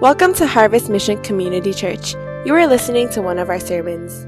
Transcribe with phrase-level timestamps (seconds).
[0.00, 2.14] Welcome to Harvest Mission Community Church.
[2.46, 4.26] You are listening to one of our sermons.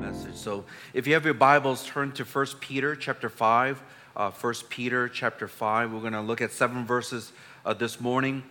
[0.00, 0.36] message.
[0.36, 0.64] So
[0.94, 3.82] if you have your Bibles, turn to 1 Peter chapter 5.
[4.16, 5.92] Uh, 1 Peter chapter 5.
[5.92, 7.32] We're going to look at seven verses
[7.66, 8.42] uh, this morning.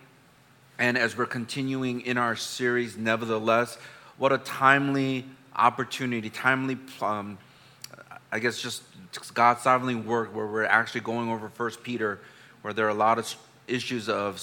[0.78, 3.76] And as we're continuing in our series, nevertheless,
[4.18, 5.24] what a timely
[5.56, 7.38] opportunity, timely, um,
[8.32, 8.82] I guess, just
[9.34, 12.20] God's sovereignly work where we're actually going over 1 Peter,
[12.62, 13.34] where there are a lot of
[13.66, 14.40] issues of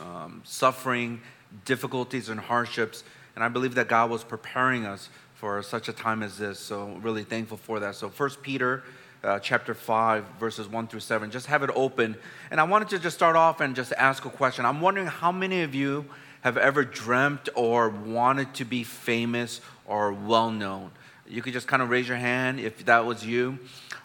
[0.00, 1.20] um, suffering,
[1.64, 3.04] difficulties, and hardships.
[3.34, 6.58] And I believe that God was preparing us for such a time as this.
[6.58, 7.94] So really thankful for that.
[7.94, 8.82] So First Peter
[9.24, 12.14] uh, chapter 5 verses 1 through 7 just have it open
[12.50, 15.32] and i wanted to just start off and just ask a question i'm wondering how
[15.32, 16.04] many of you
[16.42, 20.90] have ever dreamt or wanted to be famous or well known
[21.26, 23.58] you could just kind of raise your hand if that was you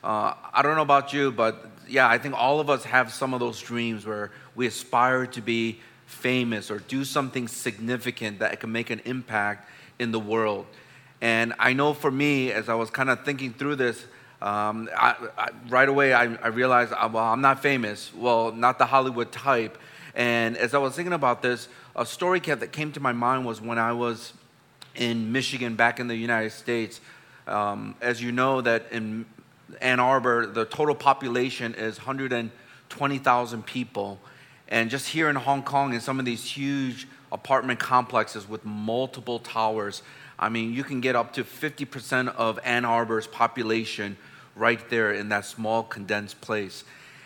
[0.03, 3.33] uh, i don't know about you but yeah i think all of us have some
[3.33, 8.71] of those dreams where we aspire to be famous or do something significant that can
[8.71, 10.65] make an impact in the world
[11.21, 14.05] and I know for me, as I was kind of thinking through this,
[14.41, 18.13] um, I, I, right away I, I realized, uh, well, I'm not famous.
[18.13, 19.77] Well, not the Hollywood type.
[20.15, 23.59] And as I was thinking about this, a story that came to my mind was
[23.59, 24.33] when I was
[24.95, 27.01] in Michigan, back in the United States.
[27.47, 29.25] Um, as you know, that in
[29.81, 34.19] Ann Arbor, the total population is 120,000 people.
[34.67, 39.39] And just here in Hong Kong, in some of these huge apartment complexes with multiple
[39.39, 40.03] towers,
[40.37, 44.15] I mean, you can get up to 50% of Ann Arbor's population
[44.55, 46.83] right there in that small condensed place.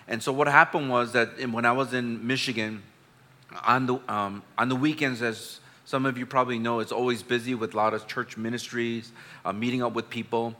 [0.07, 2.83] And so what happened was that when I was in Michigan,
[3.65, 7.55] on the, um, on the weekends, as some of you probably know, it's always busy
[7.55, 9.11] with a lot of church ministries,
[9.43, 10.55] uh, meeting up with people.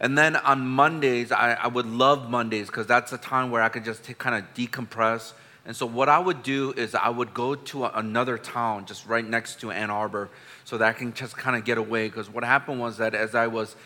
[0.00, 3.68] And then on Mondays, I, I would love Mondays because that's a time where I
[3.68, 5.32] could just kind of decompress.
[5.66, 9.06] And so what I would do is I would go to a, another town just
[9.06, 10.28] right next to Ann Arbor
[10.64, 12.08] so that I can just kind of get away.
[12.08, 13.76] Because what happened was that as I was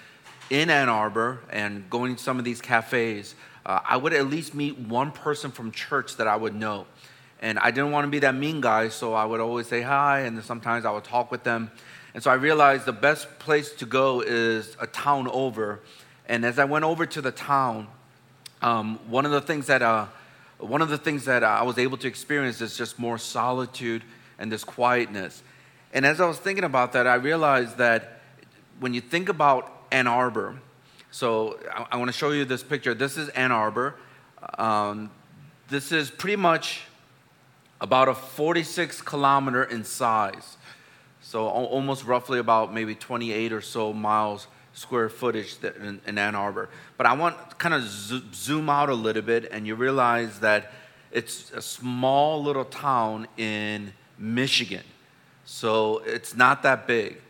[0.50, 3.34] in Ann Arbor and going to some of these cafes,
[3.64, 6.86] uh, I would at least meet one person from church that I would know.
[7.40, 10.20] And I didn't want to be that mean guy, so I would always say hi,
[10.20, 11.70] and sometimes I would talk with them.
[12.14, 15.80] And so I realized the best place to go is a town over.
[16.26, 17.86] And as I went over to the town,
[18.60, 20.06] um, one of the things that uh,
[20.58, 24.02] one of the things that I was able to experience is just more solitude
[24.38, 25.42] and this quietness.
[25.92, 28.20] And as I was thinking about that, I realized that
[28.80, 30.56] when you think about Ann Arbor,
[31.12, 32.94] so I, I want to show you this picture.
[32.94, 33.94] This is Ann Arbor.
[34.58, 35.10] Um,
[35.68, 36.82] this is pretty much
[37.80, 40.56] about a 46 kilometer in size.
[41.20, 46.68] So almost roughly about maybe 28 or so miles square footage in, Ann Arbor.
[46.96, 50.72] But I want to kind of zoom out a little bit and you realize that
[51.10, 54.84] it's a small little town in Michigan.
[55.44, 57.20] So it's not that big.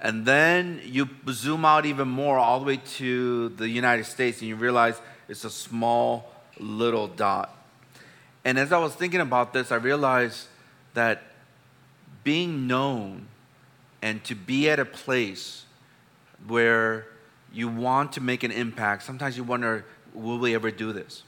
[0.00, 4.48] And then you zoom out even more all the way to the United States and
[4.48, 7.56] you realize it's a small little dot.
[8.44, 10.46] And as I was thinking about this, I realized
[10.94, 11.22] that
[12.24, 13.26] being known
[14.02, 15.64] and to be at a place
[16.46, 17.06] where
[17.52, 19.84] you want to make an impact, sometimes you wonder,
[20.14, 21.22] will we ever do this?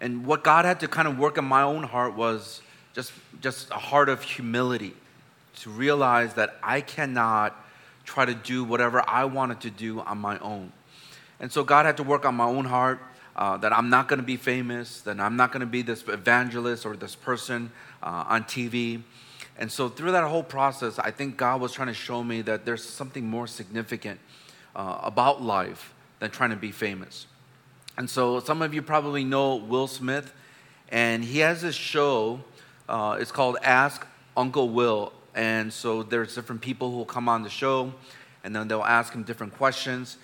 [0.00, 2.62] And what God had to kind of work in my own heart was
[2.94, 4.94] just, just a heart of humility
[5.60, 7.54] to realize that I cannot
[8.04, 10.72] try to do whatever I wanted to do on my own.
[11.40, 13.00] And so God had to work on my own heart
[13.38, 16.02] uh, that I'm not going to be famous, that I'm not going to be this
[16.08, 17.70] evangelist or this person
[18.02, 19.02] uh, on TV.
[19.56, 22.64] And so through that whole process, I think God was trying to show me that
[22.64, 24.18] there's something more significant
[24.74, 27.26] uh, about life than trying to be famous.
[27.96, 30.32] And so some of you probably know Will Smith,
[30.88, 32.40] and he has this show.
[32.88, 34.04] Uh, it's called Ask
[34.36, 35.12] Uncle Will.
[35.36, 37.92] And so there's different people who will come on the show,
[38.42, 40.16] and then they'll ask him different questions.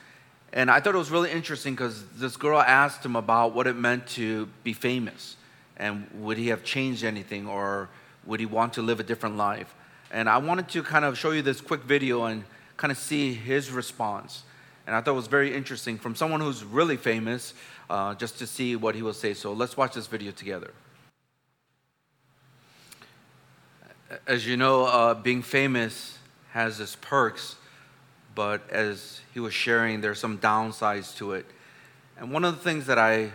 [0.54, 3.76] And I thought it was really interesting because this girl asked him about what it
[3.76, 5.36] meant to be famous,
[5.76, 7.90] and would he have changed anything, or
[8.24, 9.74] would he want to live a different life?
[10.10, 12.44] And I wanted to kind of show you this quick video and
[12.76, 14.44] kind of see his response.
[14.86, 17.52] And I thought it was very interesting from someone who's really famous,
[17.90, 19.34] uh, just to see what he will say.
[19.34, 20.70] So let's watch this video together.
[24.26, 26.18] as you know, uh, being famous
[26.52, 27.56] has its perks,
[28.34, 31.46] but as he was sharing, there's some downsides to it.
[32.18, 33.30] And one of the things that I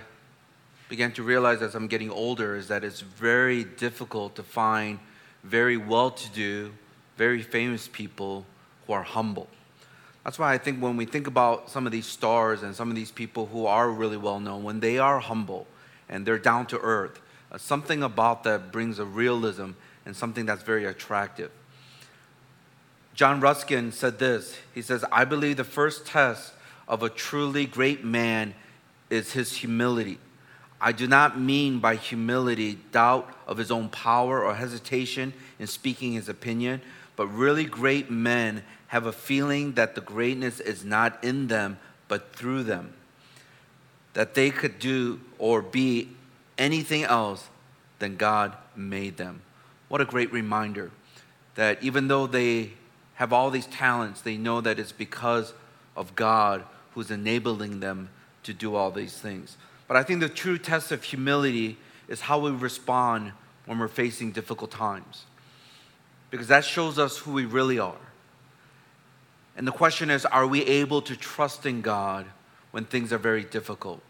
[0.88, 5.00] began to realize as I'm getting older is that it's very difficult to find
[5.44, 6.72] very well to do,
[7.18, 8.46] very famous people
[8.88, 9.48] who are humble.
[10.24, 12.95] That's why I think when we think about some of these stars and some of
[12.95, 15.66] these people who are really well known, when they are humble
[16.10, 17.22] and they're down to earth,
[17.52, 19.72] uh, something about that brings a realism
[20.06, 21.52] and something that's very attractive.
[23.19, 26.54] John Ruskin said this He says, I believe the first test
[26.88, 28.54] of a truly great man
[29.10, 30.19] is his humility.
[30.80, 36.13] I do not mean by humility doubt of his own power or hesitation in speaking
[36.13, 36.80] his opinion,
[37.18, 41.77] but really great men have a feeling that the greatness is not in them,
[42.07, 42.94] but through them.
[44.13, 46.07] That they could do or be
[46.57, 47.50] anything else
[48.00, 49.42] than God made them.
[49.89, 50.92] What a great reminder
[51.56, 52.71] that even though they
[53.19, 55.54] have all these talents, they know that it's because
[55.98, 56.63] of God
[56.94, 58.07] who's enabling them
[58.44, 59.57] to do all these things.
[59.89, 61.75] But I think the true test of humility
[62.07, 63.33] is how we respond
[63.66, 65.25] when we're facing difficult times.
[66.31, 68.00] Because that shows us who we really are.
[69.57, 72.25] And the question is are we able to trust in God
[72.71, 74.01] when things are very difficult?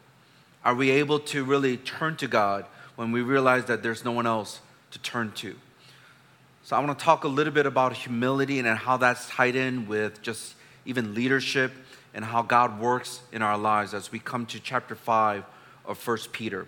[0.64, 4.28] Are we able to really turn to God when we realize that there's no one
[4.28, 4.60] else
[4.92, 5.56] to turn to?
[6.70, 9.88] So, I want to talk a little bit about humility and how that's tied in
[9.88, 10.54] with just
[10.86, 11.72] even leadership
[12.14, 15.46] and how God works in our lives as we come to chapter 5
[15.88, 16.68] of 1 Peter.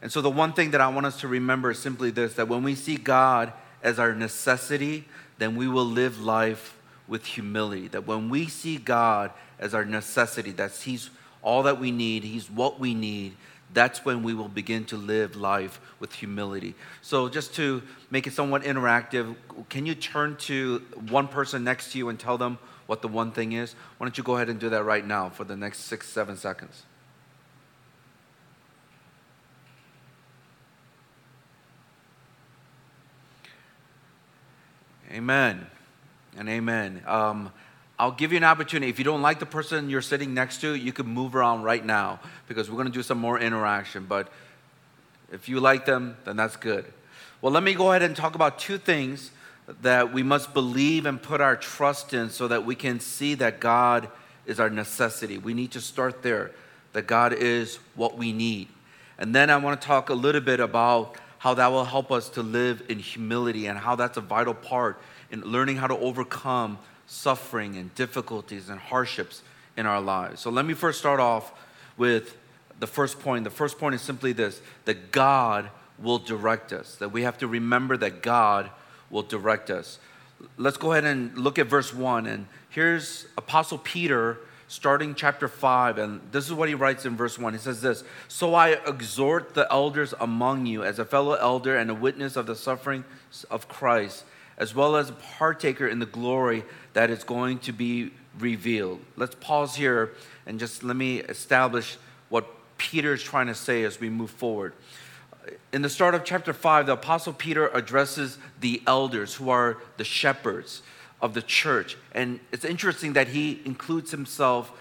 [0.00, 2.46] And so, the one thing that I want us to remember is simply this that
[2.46, 5.04] when we see God as our necessity,
[5.38, 6.78] then we will live life
[7.08, 7.88] with humility.
[7.88, 11.10] That when we see God as our necessity, that He's
[11.42, 13.34] all that we need, He's what we need,
[13.74, 16.74] that's when we will begin to live life with humility.
[17.02, 19.36] So, just to make it somewhat interactive,
[19.68, 20.78] can you turn to
[21.08, 23.74] one person next to you and tell them what the one thing is?
[23.98, 26.36] Why don't you go ahead and do that right now for the next six, seven
[26.36, 26.84] seconds?
[35.10, 35.66] Amen
[36.36, 37.02] and amen.
[37.06, 37.50] Um,
[37.98, 38.90] I'll give you an opportunity.
[38.90, 41.84] If you don't like the person you're sitting next to, you can move around right
[41.84, 44.06] now because we're going to do some more interaction.
[44.06, 44.28] But
[45.32, 46.84] if you like them, then that's good.
[47.42, 49.32] Well, let me go ahead and talk about two things
[49.82, 53.60] that we must believe and put our trust in so that we can see that
[53.60, 54.08] God
[54.46, 55.36] is our necessity.
[55.36, 56.52] We need to start there,
[56.92, 58.68] that God is what we need.
[59.18, 62.28] And then I want to talk a little bit about how that will help us
[62.30, 65.00] to live in humility and how that's a vital part
[65.30, 66.78] in learning how to overcome
[67.08, 69.42] suffering and difficulties and hardships
[69.76, 70.40] in our lives.
[70.40, 71.52] So let me first start off
[71.96, 72.36] with
[72.78, 73.44] the first point.
[73.44, 77.48] The first point is simply this that God will direct us, that we have to
[77.48, 78.70] remember that God
[79.10, 79.98] will direct us.
[80.56, 82.26] Let's go ahead and look at verse 1.
[82.26, 84.38] And here's Apostle Peter
[84.68, 85.98] starting chapter 5.
[85.98, 87.54] And this is what he writes in verse 1.
[87.54, 91.90] He says this So I exhort the elders among you as a fellow elder and
[91.90, 93.06] a witness of the sufferings
[93.50, 94.24] of Christ
[94.58, 99.00] as well as a partaker in the glory that is going to be revealed.
[99.16, 100.10] Let's pause here
[100.46, 101.96] and just let me establish
[102.28, 102.46] what
[102.76, 104.72] Peter is trying to say as we move forward.
[105.72, 110.04] In the start of chapter 5, the Apostle Peter addresses the elders who are the
[110.04, 110.82] shepherds
[111.22, 111.96] of the church.
[112.12, 114.72] And it's interesting that he includes himself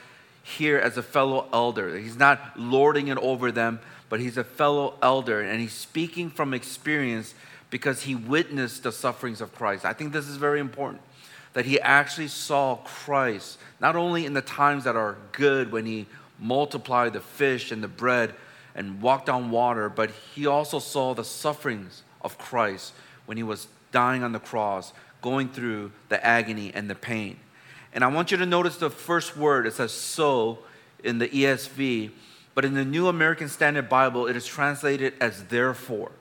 [0.44, 1.98] here as a fellow elder.
[1.98, 3.80] He's not lording it over them,
[4.10, 7.34] but he's a fellow elder and he's speaking from experience
[7.70, 9.86] because he witnessed the sufferings of Christ.
[9.86, 11.02] I think this is very important
[11.54, 16.06] that he actually saw Christ not only in the times that are good when he
[16.40, 18.36] multiplied the fish and the bread
[18.76, 22.94] and walked on water, but he also saw the sufferings of Christ
[23.26, 27.40] when he was dying on the cross, going through the agony and the pain.
[27.92, 30.60] And I want you to notice the first word, it says so
[31.04, 32.12] in the ESV,
[32.54, 36.12] but in the New American Standard Bible, it is translated as therefore.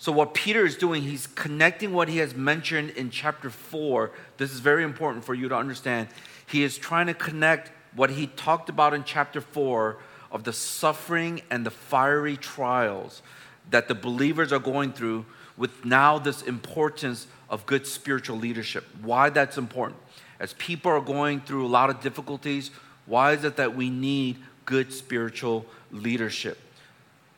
[0.00, 4.10] So, what Peter is doing, he's connecting what he has mentioned in chapter 4.
[4.38, 6.08] This is very important for you to understand.
[6.46, 9.98] He is trying to connect what he talked about in chapter 4
[10.32, 13.20] of the suffering and the fiery trials
[13.68, 15.26] that the believers are going through
[15.58, 18.86] with now this importance of good spiritual leadership.
[19.02, 20.00] Why that's important.
[20.38, 22.70] As people are going through a lot of difficulties,
[23.04, 26.56] why is it that we need good spiritual leadership?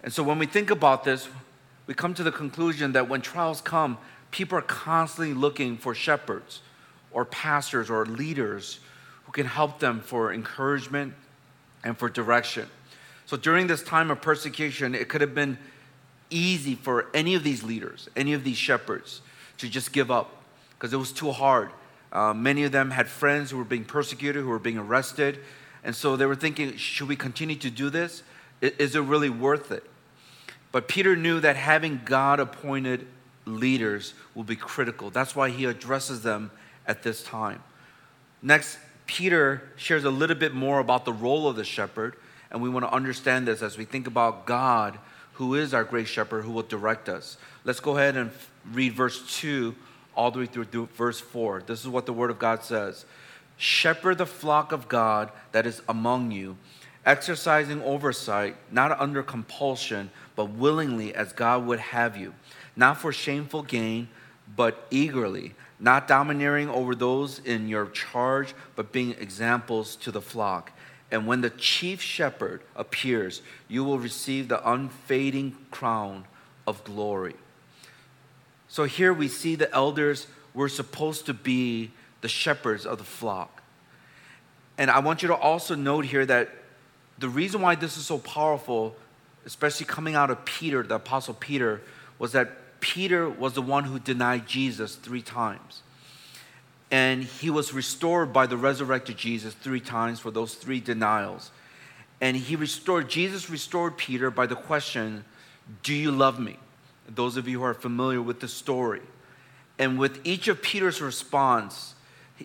[0.04, 1.28] And so when we think about this,
[1.92, 3.98] we come to the conclusion that when trials come,
[4.30, 6.62] people are constantly looking for shepherds
[7.10, 8.80] or pastors or leaders
[9.26, 11.12] who can help them for encouragement
[11.84, 12.66] and for direction.
[13.26, 15.58] So during this time of persecution, it could have been
[16.30, 19.20] easy for any of these leaders, any of these shepherds,
[19.58, 21.72] to just give up because it was too hard.
[22.10, 25.40] Uh, many of them had friends who were being persecuted, who were being arrested.
[25.84, 28.22] And so they were thinking, should we continue to do this?
[28.62, 29.84] Is it really worth it?
[30.72, 33.06] But Peter knew that having God appointed
[33.44, 35.10] leaders will be critical.
[35.10, 36.50] That's why he addresses them
[36.86, 37.62] at this time.
[38.40, 42.16] Next, Peter shares a little bit more about the role of the shepherd,
[42.50, 44.98] and we want to understand this as we think about God,
[45.34, 47.36] who is our great shepherd, who will direct us.
[47.64, 48.30] Let's go ahead and
[48.72, 49.74] read verse 2
[50.14, 51.62] all the way through verse 4.
[51.66, 53.04] This is what the Word of God says
[53.56, 56.56] Shepherd the flock of God that is among you,
[57.04, 62.34] exercising oversight, not under compulsion, but willingly as God would have you,
[62.76, 64.08] not for shameful gain,
[64.56, 70.72] but eagerly, not domineering over those in your charge, but being examples to the flock.
[71.10, 76.24] And when the chief shepherd appears, you will receive the unfading crown
[76.66, 77.34] of glory.
[78.68, 81.90] So here we see the elders were supposed to be
[82.22, 83.62] the shepherds of the flock.
[84.78, 86.48] And I want you to also note here that
[87.22, 88.96] the reason why this is so powerful,
[89.46, 91.80] especially coming out of Peter, the Apostle Peter,
[92.18, 95.82] was that Peter was the one who denied Jesus three times.
[96.90, 101.52] And he was restored by the resurrected Jesus three times for those three denials.
[102.20, 105.24] And he restored, Jesus restored Peter by the question,
[105.84, 106.58] Do you love me?
[107.08, 109.02] those of you who are familiar with the story.
[109.78, 111.94] And with each of Peter's response,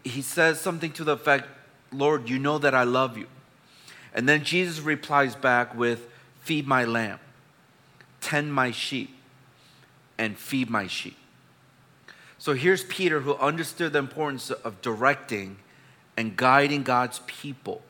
[0.03, 1.48] he says something to the effect,
[1.91, 3.27] Lord, you know that I love you.
[4.13, 6.07] And then Jesus replies back with,
[6.41, 7.19] Feed my lamb,
[8.21, 9.15] tend my sheep,
[10.17, 11.17] and feed my sheep.
[12.37, 15.57] So here's Peter who understood the importance of directing
[16.15, 17.81] and guiding God's people.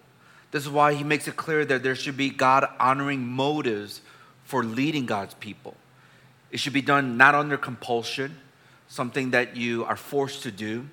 [0.51, 4.01] This is why he makes it clear that there should be God honoring motives
[4.43, 5.75] for leading God's people.
[6.51, 8.38] It should be done not under compulsion,
[8.88, 10.88] something that you are forced to do.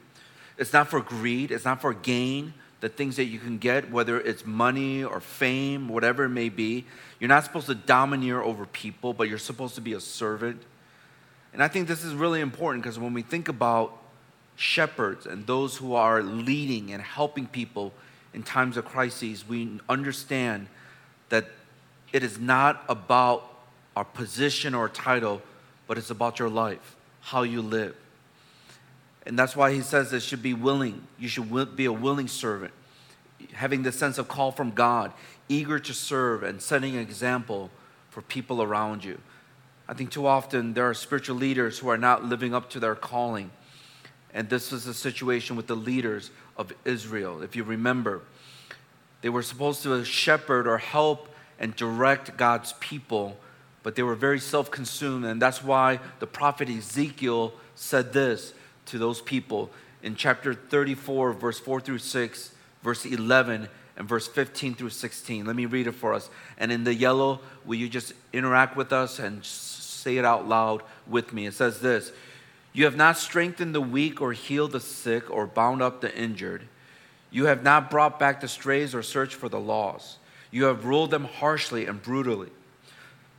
[0.58, 2.54] It's not for greed, it's not for gain,
[2.84, 6.84] the things that you can get, whether it's money or fame, whatever it may be.
[7.18, 10.60] You're not supposed to domineer over people, but you're supposed to be a servant.
[11.54, 13.96] And I think this is really important because when we think about
[14.56, 17.94] shepherds and those who are leading and helping people
[18.34, 20.66] in times of crises, we understand
[21.30, 21.46] that
[22.12, 23.50] it is not about
[23.96, 25.40] our position or title,
[25.86, 27.96] but it's about your life, how you live.
[29.26, 31.06] And that's why he says it should be willing.
[31.18, 32.72] You should be a willing servant,
[33.52, 35.12] having the sense of call from God,
[35.48, 37.70] eager to serve and setting an example
[38.10, 39.18] for people around you.
[39.88, 42.94] I think too often there are spiritual leaders who are not living up to their
[42.94, 43.50] calling.
[44.32, 47.42] And this is the situation with the leaders of Israel.
[47.42, 48.22] If you remember,
[49.20, 51.28] they were supposed to shepherd or help
[51.58, 53.38] and direct God's people
[53.84, 55.24] but they were very self consumed.
[55.24, 58.52] And that's why the prophet Ezekiel said this
[58.86, 59.70] to those people
[60.02, 65.46] in chapter 34, verse 4 through 6, verse 11, and verse 15 through 16.
[65.46, 66.28] Let me read it for us.
[66.58, 70.82] And in the yellow, will you just interact with us and say it out loud
[71.06, 71.46] with me?
[71.46, 72.12] It says this
[72.72, 76.62] You have not strengthened the weak or healed the sick or bound up the injured.
[77.30, 80.18] You have not brought back the strays or searched for the lost.
[80.50, 82.50] You have ruled them harshly and brutally.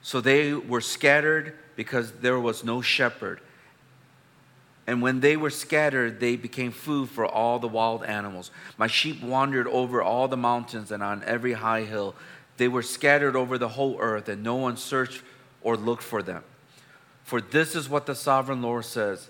[0.02, 3.40] So they were scattered because there was no shepherd.
[4.88, 8.52] And when they were scattered, they became food for all the wild animals.
[8.78, 12.16] My sheep wandered over all the mountains and on every high hill.
[12.58, 15.24] They were scattered over the whole earth, and no one searched
[15.62, 16.44] or looked for them.
[17.24, 19.30] For this is what the sovereign Lord says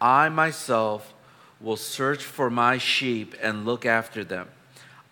[0.00, 1.12] I myself
[1.60, 4.48] will search for my sheep and look after them.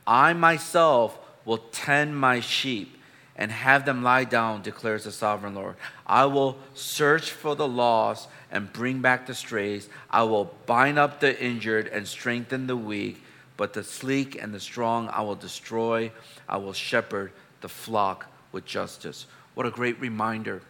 [0.06, 2.96] I myself will tend my sheep
[3.40, 5.76] and have them lie down, declares the sovereign Lord.
[6.06, 9.88] I will search for the lost and bring back the strays.
[10.10, 13.22] I will bind up the injured and strengthen the weak,
[13.56, 16.12] but the sleek and the strong I will destroy.
[16.46, 17.32] I will shepherd
[17.62, 19.24] the flock with justice.
[19.54, 20.60] What a great reminder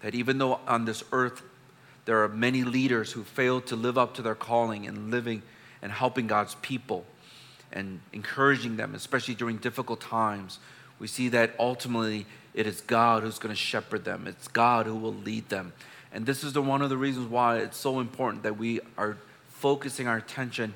[0.00, 1.42] that even though on this earth
[2.04, 5.42] there are many leaders who fail to live up to their calling and living
[5.82, 7.06] and helping God's people
[7.72, 10.60] and encouraging them, especially during difficult times,
[11.04, 14.96] we see that ultimately it is God who's going to shepherd them, it's God who
[14.96, 15.74] will lead them.
[16.10, 19.18] And this is the, one of the reasons why it's so important that we are
[19.50, 20.72] focusing our attention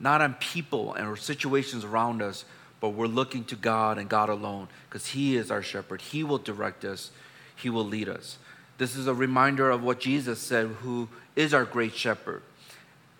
[0.00, 2.44] not on people and or situations around us,
[2.80, 6.00] but we're looking to God and God alone because He is our shepherd.
[6.00, 7.12] He will direct us,
[7.54, 8.38] He will lead us.
[8.78, 12.42] This is a reminder of what Jesus said, who is our great shepherd.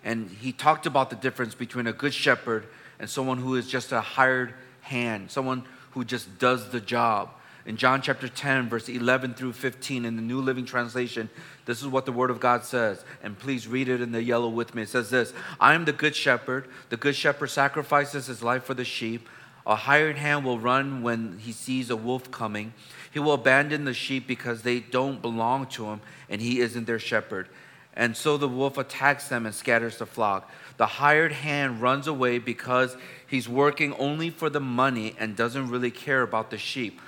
[0.03, 2.67] And He talked about the difference between a good shepherd
[2.99, 7.29] and someone who is just a hired hand, someone who just does the job.
[7.65, 11.29] In John chapter 10, verse 11 through 15, in the New Living Translation,
[11.65, 13.03] this is what the Word of God says.
[13.21, 14.83] And please read it in the yellow with me.
[14.83, 16.67] It says this I am the good shepherd.
[16.89, 19.29] The good shepherd sacrifices his life for the sheep.
[19.67, 22.73] A hired hand will run when he sees a wolf coming.
[23.11, 26.97] He will abandon the sheep because they don't belong to him and he isn't their
[26.97, 27.49] shepherd.
[27.93, 30.49] And so the wolf attacks them and scatters the flock.
[30.79, 32.95] The hired hand runs away because
[33.27, 37.01] he's working only for the money and doesn't really care about the sheep.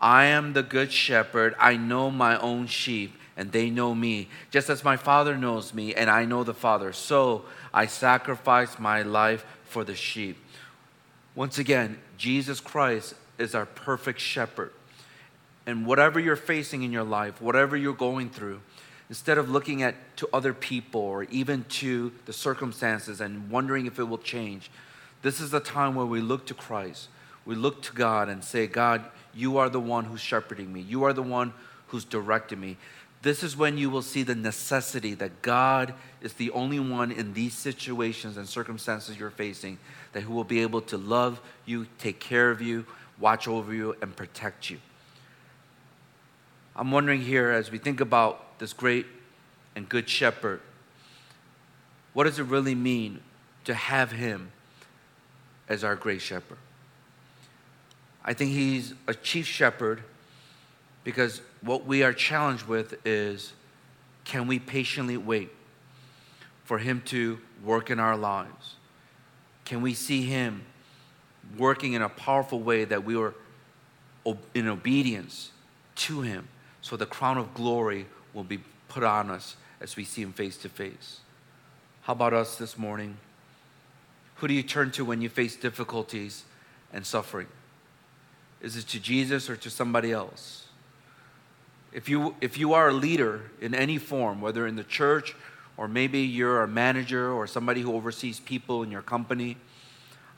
[0.00, 1.54] I am the good shepherd.
[1.58, 5.94] I know my own sheep, and they know me, just as my Father knows me,
[5.94, 6.94] and I know the Father.
[6.94, 7.44] So
[7.74, 10.38] I sacrifice my life for the sheep.
[11.34, 14.72] Once again, Jesus Christ is our perfect shepherd.
[15.66, 18.62] And whatever you're facing in your life, whatever you're going through,
[19.08, 23.98] instead of looking at to other people or even to the circumstances and wondering if
[23.98, 24.70] it will change,
[25.22, 27.08] this is the time where we look to Christ.
[27.44, 30.80] We look to God and say, God, you are the one who's shepherding me.
[30.80, 31.52] You are the one
[31.88, 32.76] who's directing me.
[33.22, 37.32] This is when you will see the necessity that God is the only one in
[37.32, 39.78] these situations and circumstances you're facing
[40.12, 42.86] that who will be able to love you, take care of you,
[43.18, 44.78] watch over you, and protect you.
[46.78, 49.04] I'm wondering here as we think about this great
[49.74, 50.60] and good shepherd,
[52.12, 53.18] what does it really mean
[53.64, 54.52] to have him
[55.68, 56.58] as our great shepherd?
[58.24, 60.04] I think he's a chief shepherd
[61.02, 63.54] because what we are challenged with is
[64.24, 65.50] can we patiently wait
[66.64, 68.76] for him to work in our lives?
[69.64, 70.62] Can we see him
[71.56, 73.34] working in a powerful way that we were
[74.54, 75.50] in obedience
[75.96, 76.46] to him
[76.88, 80.56] so the crown of glory will be put on us as we see him face
[80.56, 81.20] to face?
[82.00, 83.18] How about us this morning?
[84.36, 86.44] Who do you turn to when you face difficulties
[86.90, 87.48] and suffering?
[88.62, 90.68] Is it to Jesus or to somebody else?
[91.92, 95.36] If you, if you are a leader in any form, whether in the church
[95.76, 99.58] or maybe you're a manager or somebody who oversees people in your company,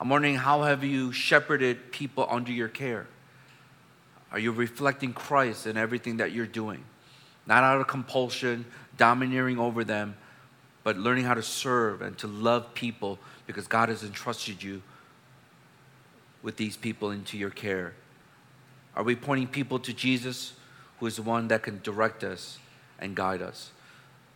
[0.01, 3.07] I'm wondering how have you shepherded people under your care?
[4.31, 6.83] Are you reflecting Christ in everything that you're doing?
[7.45, 8.65] Not out of compulsion,
[8.97, 10.15] domineering over them,
[10.83, 14.81] but learning how to serve and to love people because God has entrusted you
[16.41, 17.93] with these people into your care.
[18.95, 20.53] Are we pointing people to Jesus,
[20.99, 22.57] who is the one that can direct us
[22.99, 23.71] and guide us?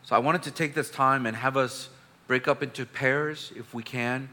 [0.04, 1.90] So I wanted to take this time and have us
[2.28, 4.30] break up into pairs if we can,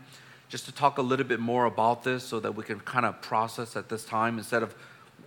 [0.48, 3.20] just to talk a little bit more about this so that we can kind of
[3.22, 4.74] process at this time instead of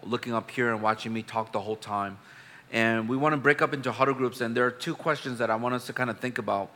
[0.05, 2.17] looking up here and watching me talk the whole time.
[2.71, 5.49] And we want to break up into huddle groups, and there are two questions that
[5.49, 6.71] I want us to kind of think about.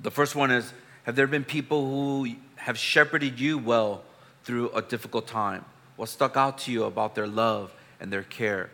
[0.00, 0.72] The first one is
[1.04, 4.02] Have there been people who have shepherded you well
[4.44, 5.64] through a difficult time?
[5.96, 8.70] What stuck out to you about their love and their care?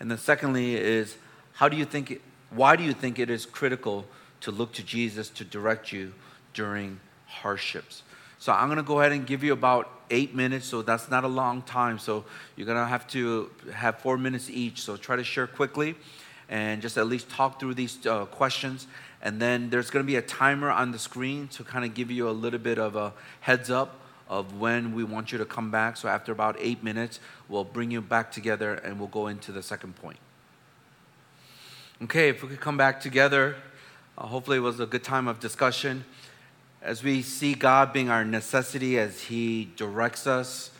[0.00, 1.16] And then secondly is
[1.54, 4.06] how do you think it, why do you think it is critical
[4.40, 6.14] to look to Jesus to direct you
[6.54, 8.02] during hardships?
[8.38, 11.24] So I'm going to go ahead and give you about eight minutes, so that's not
[11.24, 11.98] a long time.
[11.98, 12.24] So
[12.56, 14.82] you're going to have to have four minutes each.
[14.82, 15.94] So try to share quickly
[16.48, 18.86] and just at least talk through these uh, questions.
[19.20, 22.10] And then there's going to be a timer on the screen to kind of give
[22.10, 25.70] you a little bit of a heads up of when we want you to come
[25.70, 25.96] back.
[25.96, 27.18] So after about eight minutes,
[27.48, 30.18] we'll bring you back together and we'll go into the second point.
[32.02, 33.56] Okay, if we could come back together,
[34.16, 36.04] uh, hopefully it was a good time of discussion.
[36.80, 40.70] As we see God being our necessity as He directs us,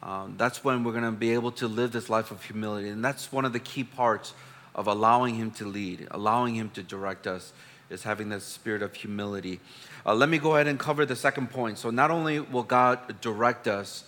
[0.00, 2.88] um, that's when we're going to be able to live this life of humility.
[2.88, 4.32] And that's one of the key parts
[4.76, 7.52] of allowing Him to lead, allowing Him to direct us,
[7.90, 9.58] is having this spirit of humility.
[10.06, 11.78] Uh, let me go ahead and cover the second point.
[11.78, 14.04] So, not only will God direct us,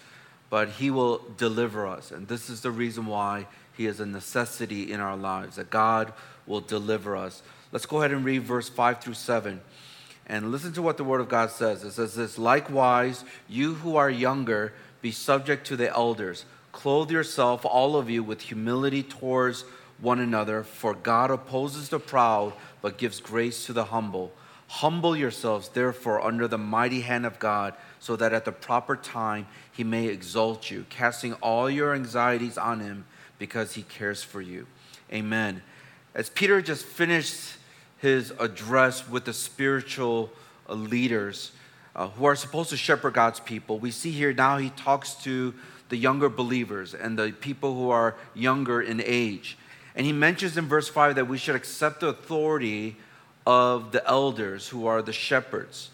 [0.48, 2.12] but He will deliver us.
[2.12, 6.12] And this is the reason why He is a necessity in our lives, that God
[6.46, 7.42] will deliver us.
[7.72, 9.60] Let's go ahead and read verse 5 through 7.
[10.26, 11.82] And listen to what the Word of God says.
[11.84, 16.44] It says this Likewise, you who are younger, be subject to the elders.
[16.70, 19.64] Clothe yourself, all of you, with humility towards
[20.00, 24.32] one another, for God opposes the proud, but gives grace to the humble.
[24.68, 29.46] Humble yourselves, therefore, under the mighty hand of God, so that at the proper time
[29.70, 33.04] he may exalt you, casting all your anxieties on him
[33.38, 34.66] because he cares for you.
[35.12, 35.62] Amen.
[36.14, 37.56] As Peter just finished
[38.02, 40.28] his address with the spiritual
[40.68, 41.52] uh, leaders
[41.94, 45.54] uh, who are supposed to shepherd God's people, we see here now he talks to
[45.88, 49.56] the younger believers and the people who are younger in age.
[49.94, 52.96] And he mentions in verse 5 that we should accept the authority
[53.46, 55.90] of the elders who are the shepherds.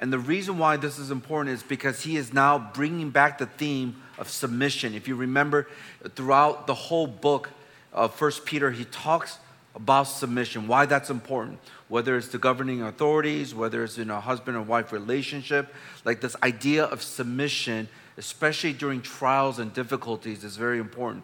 [0.00, 3.46] And the reason why this is important is because he is now bringing back the
[3.46, 4.94] theme of submission.
[4.94, 5.68] If you remember,
[6.16, 7.50] throughout the whole book
[7.92, 9.38] of First Peter, he talks
[9.76, 11.58] about submission, why that's important,
[11.88, 15.72] whether it's the governing authorities, whether it's in a husband and wife relationship,
[16.04, 21.22] like this idea of submission, especially during trials and difficulties, is very important.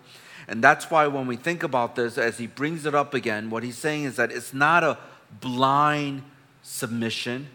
[0.49, 3.63] And that's why when we think about this, as he brings it up again, what
[3.63, 4.99] he's saying is that it's not a
[5.41, 6.23] blind
[6.63, 7.49] submission,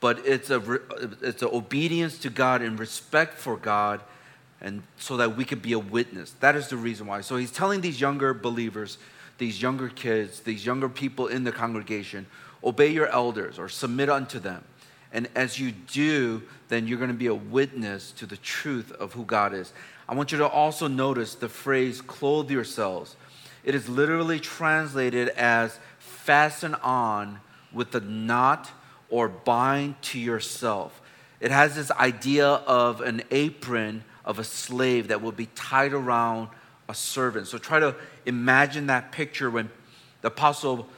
[0.00, 0.80] but it's a
[1.20, 4.00] it's an obedience to God and respect for God,
[4.60, 6.30] and so that we could be a witness.
[6.40, 7.20] That is the reason why.
[7.20, 8.98] So he's telling these younger believers,
[9.38, 12.26] these younger kids, these younger people in the congregation,
[12.62, 14.64] obey your elders or submit unto them.
[15.12, 19.14] And as you do, then you're going to be a witness to the truth of
[19.14, 19.72] who God is.
[20.08, 23.16] I want you to also notice the phrase clothe yourselves.
[23.64, 27.40] It is literally translated as fasten on
[27.72, 28.70] with a knot
[29.08, 31.00] or bind to yourself.
[31.40, 36.48] It has this idea of an apron of a slave that will be tied around
[36.88, 37.46] a servant.
[37.46, 37.94] So try to
[38.26, 39.70] imagine that picture when
[40.22, 40.88] the apostle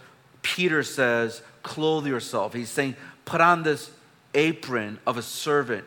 [0.42, 2.54] Peter says, clothe yourself.
[2.54, 3.90] He's saying, put on this
[4.34, 5.86] apron of a servant.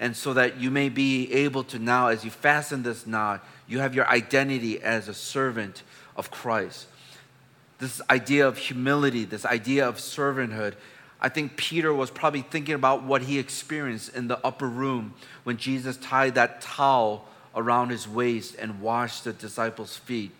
[0.00, 3.80] And so that you may be able to now, as you fasten this knot, you
[3.80, 5.82] have your identity as a servant
[6.16, 6.86] of Christ.
[7.78, 10.74] This idea of humility, this idea of servanthood,
[11.20, 15.56] I think Peter was probably thinking about what he experienced in the upper room when
[15.56, 17.26] Jesus tied that towel
[17.58, 20.30] around his waist and washed the disciples' feet.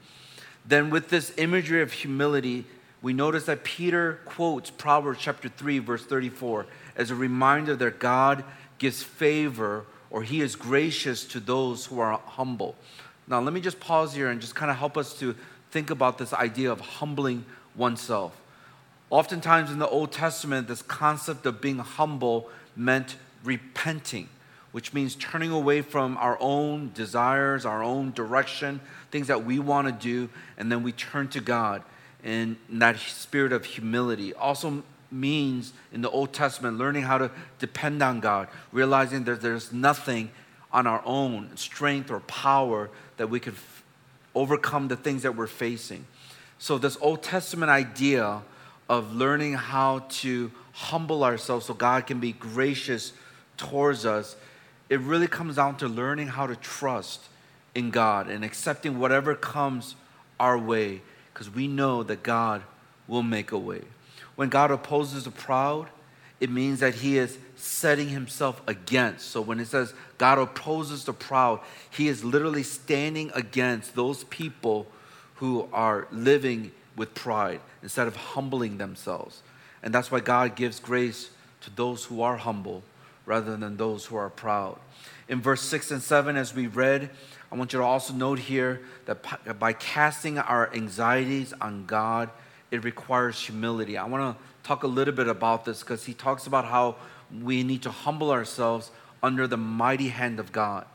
[0.65, 2.65] Then, with this imagery of humility,
[3.03, 8.45] we notice that Peter quotes Proverbs chapter 3, verse 34, as a reminder that God
[8.79, 12.75] gives favor or he is gracious to those who are humble.
[13.27, 15.35] Now, let me just pause here and just kind of help us to
[15.71, 18.41] think about this idea of humbling oneself.
[19.11, 24.29] Oftentimes in the Old Testament, this concept of being humble meant repenting,
[24.73, 29.87] which means turning away from our own desires, our own direction, things that we want
[29.87, 31.83] to do, and then we turn to God
[32.25, 34.35] in that spirit of humility.
[34.35, 39.73] Also means in the Old Testament learning how to depend on God, realizing that there's
[39.73, 40.31] nothing
[40.73, 43.83] on our own strength or power that we could f-
[44.35, 46.05] overcome the things that we're facing.
[46.59, 48.43] So, this Old Testament idea
[48.89, 53.13] of learning how to humble ourselves so God can be gracious
[53.57, 54.37] towards us,
[54.89, 57.29] it really comes down to learning how to trust
[57.75, 59.95] in God and accepting whatever comes
[60.41, 62.63] our way because we know that God
[63.07, 63.83] will make a way.
[64.37, 65.89] When God opposes the proud,
[66.41, 69.29] it means that he is setting himself against.
[69.29, 74.87] So when it says God opposes the proud, he is literally standing against those people
[75.37, 79.43] who are living with pride instead of humbling themselves.
[79.83, 81.31] And that's why God gives grace
[81.63, 82.83] to those who are humble
[83.29, 84.79] rather than those who are proud.
[85.29, 87.11] In verse 6 and 7, as we read,
[87.53, 92.31] I want you to also note here that by casting our anxieties on God,
[92.71, 93.99] it requires humility.
[93.99, 96.97] I want to talk a little bit about this because he talks about how
[97.43, 98.91] we need to humble ourselves
[99.23, 100.87] under the mighty hand of God.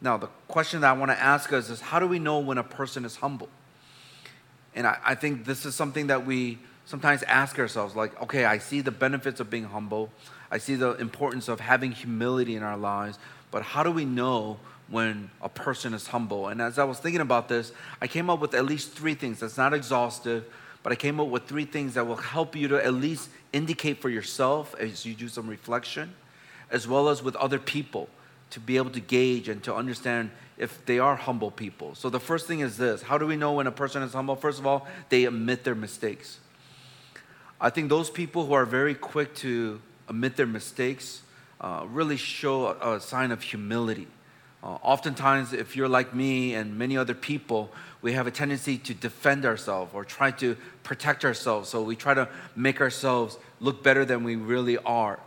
[0.00, 2.58] Now, the question that I want to ask us is how do we know when
[2.58, 3.48] a person is humble?
[4.74, 8.58] And I, I think this is something that we sometimes ask ourselves like, okay, I
[8.58, 10.10] see the benefits of being humble,
[10.50, 13.18] I see the importance of having humility in our lives,
[13.50, 16.48] but how do we know when a person is humble?
[16.48, 19.40] And as I was thinking about this, I came up with at least three things.
[19.40, 20.44] That's not exhaustive,
[20.82, 24.00] but I came up with three things that will help you to at least indicate
[24.00, 26.14] for yourself as you do some reflection,
[26.70, 28.08] as well as with other people
[28.50, 31.94] to be able to gauge and to understand if they are humble people.
[31.94, 34.36] So the first thing is this how do we know when a person is humble?
[34.36, 36.38] First of all, they admit their mistakes.
[37.60, 41.22] I think those people who are very quick to admit their mistakes
[41.60, 44.06] uh, really show a, a, sign of humility.
[44.62, 47.70] Uh, oftentimes, if you're like me and many other people,
[48.02, 51.68] we have a tendency to defend ourselves or try to protect ourselves.
[51.68, 55.18] So we try to make ourselves look better than we really are.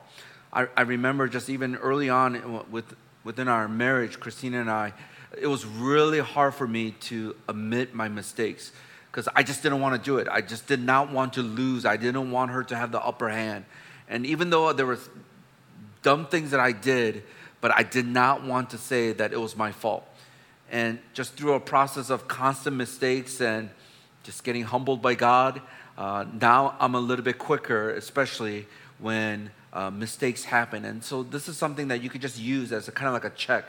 [0.54, 4.94] I, I remember just even early on with, within our marriage, Christina and I,
[5.40, 8.72] it was really hard for me to admit my mistakes
[9.12, 10.28] because I just didn't want to do it.
[10.30, 11.86] I just did not want to lose.
[11.86, 13.66] I didn't want her to have the upper hand.
[14.10, 15.00] And even though there were
[16.02, 17.24] dumb things that I did,
[17.62, 20.06] but I did not want to say that it was my fault.
[20.72, 23.70] And just through a process of constant mistakes and
[24.24, 25.62] just getting humbled by God,
[25.98, 28.68] uh, now I'm a little bit quicker, especially
[29.00, 30.86] when uh, mistakes happen.
[30.86, 33.26] And so this is something that you could just use as a kind of like
[33.26, 33.66] a check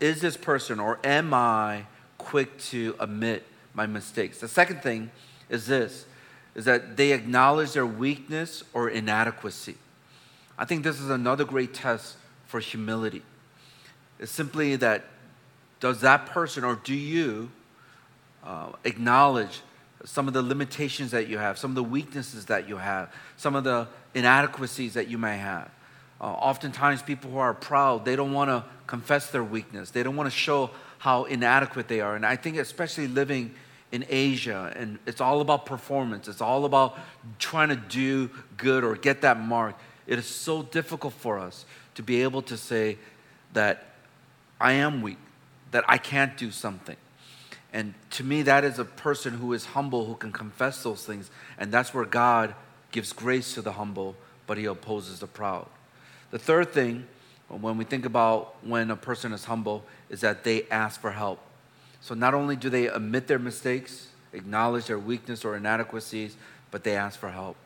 [0.00, 1.86] is this person or am I
[2.18, 4.38] quick to admit my mistakes?
[4.38, 5.10] The second thing
[5.48, 6.06] is this
[6.56, 9.76] is that they acknowledge their weakness or inadequacy.
[10.58, 12.16] I think this is another great test
[12.46, 13.22] for humility.
[14.18, 15.04] It's simply that
[15.80, 17.50] does that person or do you
[18.42, 19.60] uh, acknowledge
[20.06, 23.54] some of the limitations that you have, some of the weaknesses that you have, some
[23.54, 25.70] of the inadequacies that you may have?
[26.18, 29.90] Uh, oftentimes, people who are proud, they don't want to confess their weakness.
[29.90, 32.16] They don't want to show how inadequate they are.
[32.16, 33.54] And I think, especially living
[33.96, 36.98] in Asia, and it's all about performance, it's all about
[37.38, 38.28] trying to do
[38.58, 39.74] good or get that mark.
[40.06, 42.98] it is so difficult for us to be able to say
[43.54, 43.84] that
[44.60, 45.16] I am weak,
[45.70, 46.96] that I can't do something.
[47.72, 51.30] And to me, that is a person who is humble, who can confess those things.
[51.58, 52.54] And that's where God
[52.92, 54.14] gives grace to the humble,
[54.46, 55.66] but he opposes the proud.
[56.30, 57.06] The third thing,
[57.48, 61.40] when we think about when a person is humble, is that they ask for help.
[62.06, 66.36] So not only do they admit their mistakes, acknowledge their weakness or inadequacies,
[66.70, 67.56] but they ask for help.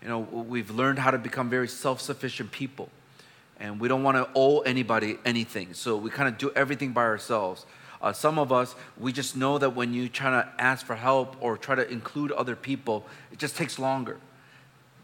[0.00, 2.88] You know, we've learned how to become very self sufficient people,
[3.60, 5.74] and we don't want to owe anybody anything.
[5.74, 7.66] So we kind of do everything by ourselves.
[8.00, 11.36] Uh, some of us, we just know that when you try to ask for help
[11.38, 14.16] or try to include other people, it just takes longer.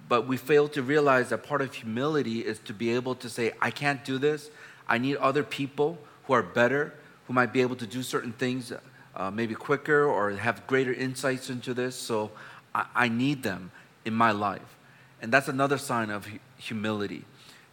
[0.08, 3.52] But we fail to realize that part of humility is to be able to say,
[3.60, 4.48] I can't do this.
[4.88, 6.94] I need other people who are better,
[7.26, 8.72] who might be able to do certain things
[9.14, 11.94] uh, maybe quicker or have greater insights into this.
[11.96, 12.30] So
[12.74, 13.70] I, I need them
[14.04, 14.76] in my life.
[15.20, 17.24] And that's another sign of humility.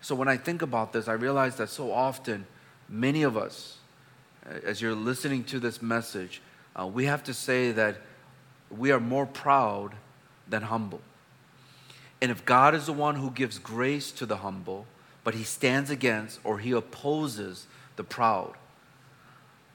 [0.01, 2.45] So when I think about this, I realize that so often,
[2.87, 3.77] many of us,
[4.63, 6.41] as you're listening to this message,
[6.79, 7.97] uh, we have to say that
[8.69, 9.95] we are more proud
[10.47, 11.01] than humble.
[12.21, 14.85] And if God is the one who gives grace to the humble,
[15.23, 18.53] but he stands against or he opposes the proud,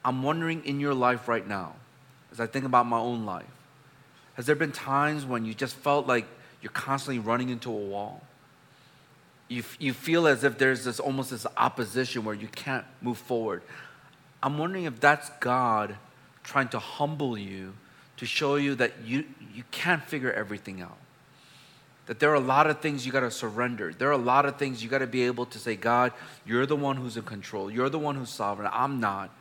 [0.05, 1.73] I'm wondering in your life right now,
[2.31, 3.47] as I think about my own life,
[4.35, 6.27] has there been times when you just felt like
[6.61, 8.21] you're constantly running into a wall?
[9.47, 13.63] You, you feel as if there's this almost this opposition where you can't move forward.
[14.43, 15.95] I'm wondering if that's God
[16.43, 17.73] trying to humble you
[18.17, 20.97] to show you that you, you can't figure everything out.
[22.05, 23.91] That there are a lot of things you got to surrender.
[23.91, 26.13] There are a lot of things you got to be able to say, God,
[26.45, 27.71] you're the one who's in control.
[27.71, 28.69] You're the one who's sovereign.
[28.71, 29.31] I'm not.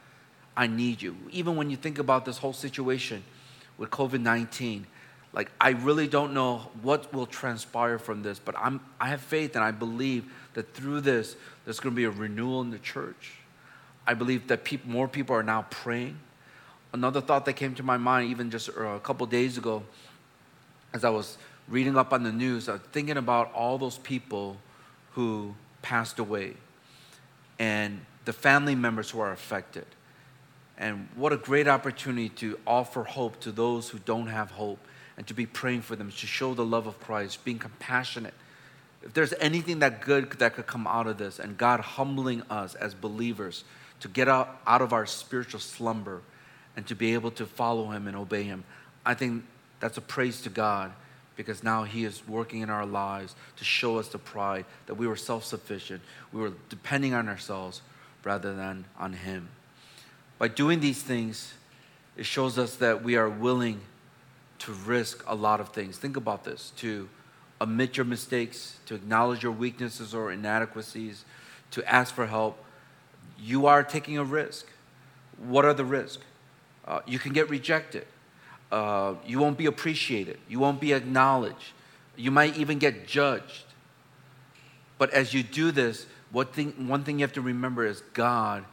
[0.57, 1.17] I need you.
[1.31, 3.25] Even when you think about this whole situation
[3.77, 4.87] with COVID 19,
[5.33, 9.57] like I really don't know what will transpire from this, but I'm, I have faith
[9.57, 13.33] and I believe that through this, there's going to be a renewal in the church.
[14.07, 16.19] I believe that people, more people are now praying.
[16.93, 19.83] Another thought that came to my mind, even just uh, a couple days ago,
[20.93, 21.37] as I was
[21.69, 24.57] reading up on the news, I was thinking about all those people
[25.13, 26.55] who passed away
[27.59, 29.87] and the family members who are affected.
[30.77, 34.79] And what a great opportunity to offer hope to those who don't have hope
[35.17, 38.35] and to be praying for them, to show the love of Christ, being compassionate.
[39.03, 42.75] If there's anything that good that could come out of this, and God humbling us
[42.75, 43.65] as believers
[44.01, 46.23] to get out, out of our spiritual slumber
[46.77, 48.65] and to be able to follow Him and obey Him,
[49.07, 49.45] I think
[49.79, 50.93] that's a praise to God
[51.37, 55.07] because now He is working in our lives to show us the pride that we
[55.07, 57.83] were self sufficient, we were depending on ourselves
[58.25, 59.49] rather than on Him.
[60.39, 61.55] By doing these things,
[62.17, 63.81] it shows us that we are willing
[64.61, 65.97] to risk a lot of things.
[65.97, 67.09] Think about this to
[67.61, 71.25] admit your mistakes, to acknowledge your weaknesses or inadequacies,
[71.71, 72.63] to ask for help.
[73.39, 74.67] You are taking a risk.
[75.39, 76.23] What are the risks?
[76.85, 78.07] Uh, you can get rejected.
[78.71, 80.39] Uh, you won't be appreciated.
[80.49, 81.73] You won't be acknowledged.
[82.17, 83.65] You might even get judged.
[84.99, 88.65] But as you do this, one thing, one thing you have to remember is God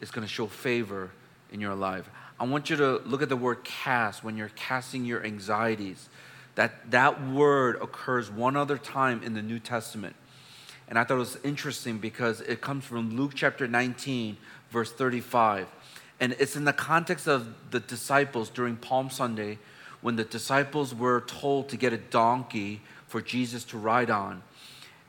[0.00, 1.10] is going to show favor
[1.52, 2.08] in your life.
[2.38, 6.08] I want you to look at the word cast when you're casting your anxieties.
[6.54, 10.16] That, that word occurs one other time in the New Testament.
[10.88, 14.36] And I thought it was interesting because it comes from Luke chapter 19,
[14.70, 15.68] verse 35.
[16.18, 19.58] And it's in the context of the disciples during Palm Sunday
[20.00, 24.42] when the disciples were told to get a donkey for Jesus to ride on.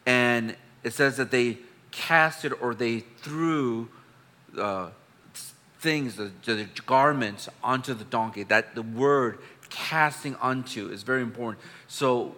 [0.06, 1.58] And it says that they
[1.92, 3.90] casted or they threw
[4.58, 4.90] uh,
[5.80, 8.44] things, the, the garments onto the donkey.
[8.44, 11.64] That the word casting onto is very important.
[11.88, 12.36] So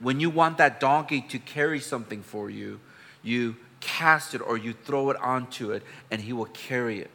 [0.00, 2.80] when you want that donkey to carry something for you,
[3.22, 7.10] you cast it or you throw it onto it and he will carry it.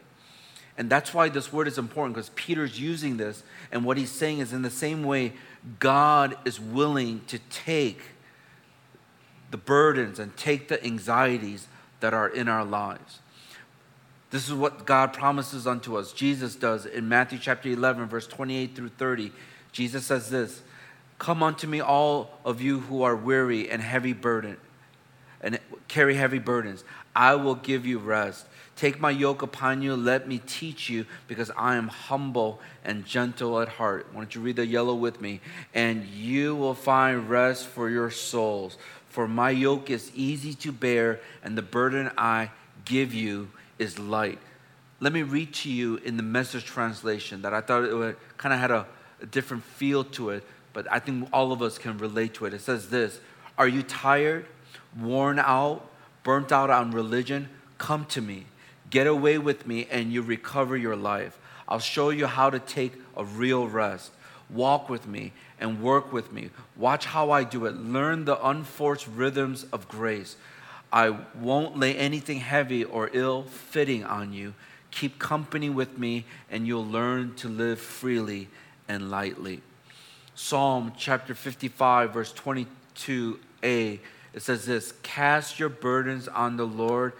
[0.76, 3.44] And that's why this word is important because Peter's using this.
[3.70, 5.34] And what he's saying is in the same way,
[5.78, 8.02] God is willing to take
[9.50, 11.68] the burdens and take the anxieties
[12.00, 13.20] that are in our lives.
[14.34, 16.12] This is what God promises unto us.
[16.12, 19.30] Jesus does in Matthew chapter 11, verse 28 through 30.
[19.70, 20.60] Jesus says this
[21.20, 24.56] Come unto me, all of you who are weary and heavy burden,
[25.40, 26.82] and carry heavy burdens.
[27.14, 28.46] I will give you rest.
[28.74, 29.94] Take my yoke upon you.
[29.94, 34.08] Let me teach you, because I am humble and gentle at heart.
[34.10, 35.42] Why don't you read the yellow with me?
[35.74, 38.78] And you will find rest for your souls.
[39.10, 42.50] For my yoke is easy to bear, and the burden I
[42.84, 44.38] give you is light.
[45.00, 48.60] Let me read to you in the message translation that I thought it kind of
[48.60, 48.86] had a,
[49.20, 52.54] a different feel to it, but I think all of us can relate to it.
[52.54, 53.20] It says this
[53.58, 54.46] Are you tired,
[54.98, 55.88] worn out,
[56.22, 57.48] burnt out on religion?
[57.78, 58.46] Come to me.
[58.90, 61.38] Get away with me, and you recover your life.
[61.66, 64.12] I'll show you how to take a real rest.
[64.50, 66.50] Walk with me and work with me.
[66.76, 67.76] Watch how I do it.
[67.76, 70.36] Learn the unforced rhythms of grace.
[70.94, 74.54] I won't lay anything heavy or ill fitting on you.
[74.92, 78.48] Keep company with me, and you'll learn to live freely
[78.86, 79.60] and lightly.
[80.36, 87.14] Psalm chapter 55, verse 22a, it says this Cast your burdens on the Lord,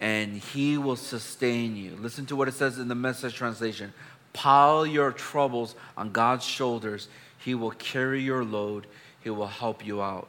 [0.00, 1.96] and he will sustain you.
[2.00, 3.92] Listen to what it says in the message translation
[4.32, 7.06] Pile your troubles on God's shoulders,
[7.38, 8.88] he will carry your load,
[9.20, 10.26] he will help you out.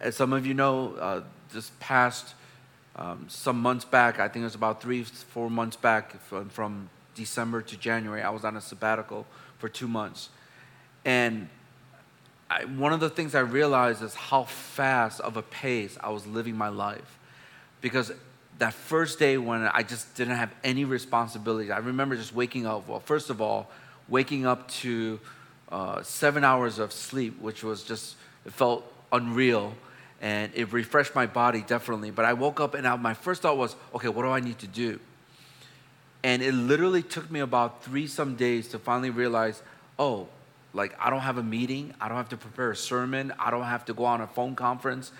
[0.00, 1.20] As some of you know, uh,
[1.56, 2.34] this past
[2.94, 6.88] um, some months back, I think it was about three, four months back, from, from
[7.14, 9.26] December to January, I was on a sabbatical
[9.58, 10.28] for two months.
[11.04, 11.48] And
[12.48, 16.26] I, one of the things I realized is how fast of a pace I was
[16.26, 17.18] living my life.
[17.80, 18.12] Because
[18.58, 22.88] that first day when I just didn't have any responsibility, I remember just waking up.
[22.88, 23.70] Well, first of all,
[24.08, 25.18] waking up to
[25.70, 29.74] uh, seven hours of sleep, which was just, it felt unreal
[30.20, 32.10] and it refreshed my body definitely.
[32.10, 34.58] But I woke up and I, my first thought was, okay, what do I need
[34.60, 35.00] to do?
[36.22, 39.62] And it literally took me about three some days to finally realize,
[39.98, 40.28] oh,
[40.72, 43.64] like I don't have a meeting, I don't have to prepare a sermon, I don't
[43.64, 45.12] have to go on a phone conference,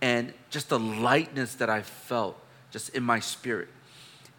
[0.00, 2.38] and just the lightness that I felt
[2.70, 3.68] just in my spirit.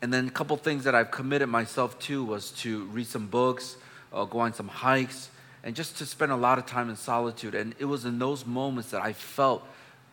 [0.02, 3.78] And then a couple things that I've committed myself to was to read some books,
[4.14, 5.30] uh, go on some hikes,
[5.64, 7.56] and just to spend a lot of time in solitude.
[7.56, 9.66] And it was in those moments that I felt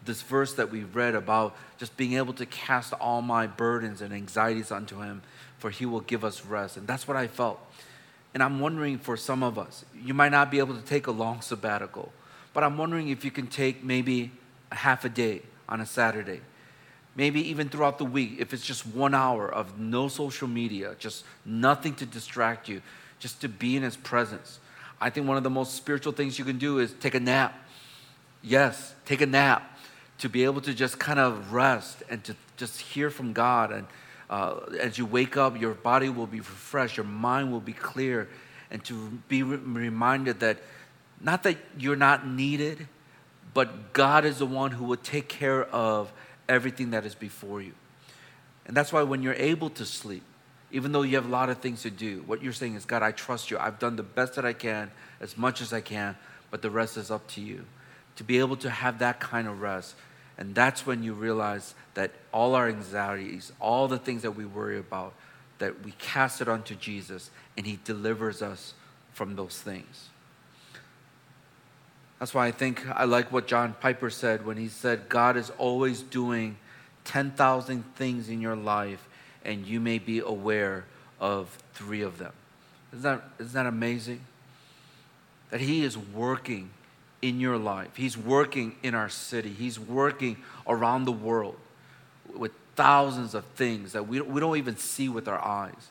[0.04, 4.12] this verse that we read about just being able to cast all my burdens and
[4.12, 5.22] anxieties unto him
[5.58, 6.76] for he will give us rest.
[6.76, 7.60] And that's what i felt.
[8.34, 11.10] And i'm wondering for some of us you might not be able to take a
[11.10, 12.12] long sabbatical
[12.54, 14.32] but i'm wondering if you can take maybe
[14.70, 16.40] a half a day on a saturday
[17.14, 21.24] maybe even throughout the week if it's just one hour of no social media just
[21.44, 22.80] nothing to distract you
[23.18, 24.58] just to be in his presence.
[25.00, 27.54] I think one of the most spiritual things you can do is take a nap.
[28.42, 29.71] Yes take a nap
[30.22, 33.72] to be able to just kind of rest and to just hear from God.
[33.72, 33.86] And
[34.30, 38.28] uh, as you wake up, your body will be refreshed, your mind will be clear,
[38.70, 38.94] and to
[39.26, 40.58] be re- reminded that
[41.20, 42.86] not that you're not needed,
[43.52, 46.12] but God is the one who will take care of
[46.48, 47.72] everything that is before you.
[48.64, 50.22] And that's why when you're able to sleep,
[50.70, 53.02] even though you have a lot of things to do, what you're saying is, God,
[53.02, 53.58] I trust you.
[53.58, 56.16] I've done the best that I can, as much as I can,
[56.52, 57.64] but the rest is up to you.
[58.16, 59.96] To be able to have that kind of rest
[60.38, 64.78] and that's when you realize that all our anxieties, all the things that we worry
[64.78, 65.14] about,
[65.58, 68.74] that we cast it onto Jesus and He delivers us
[69.12, 70.08] from those things.
[72.18, 75.50] That's why I think I like what John Piper said when he said, God is
[75.58, 76.56] always doing
[77.04, 79.08] 10,000 things in your life,
[79.44, 80.84] and you may be aware
[81.18, 82.32] of three of them.
[82.92, 84.20] Isn't that, isn't that amazing?
[85.50, 86.70] That He is working
[87.22, 87.96] in your life.
[87.96, 89.50] He's working in our city.
[89.50, 91.56] He's working around the world
[92.36, 95.90] with thousands of things that we, we don't even see with our eyes.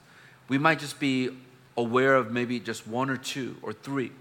[0.50, 1.30] We might just be
[1.78, 4.12] aware of maybe just one or two or three.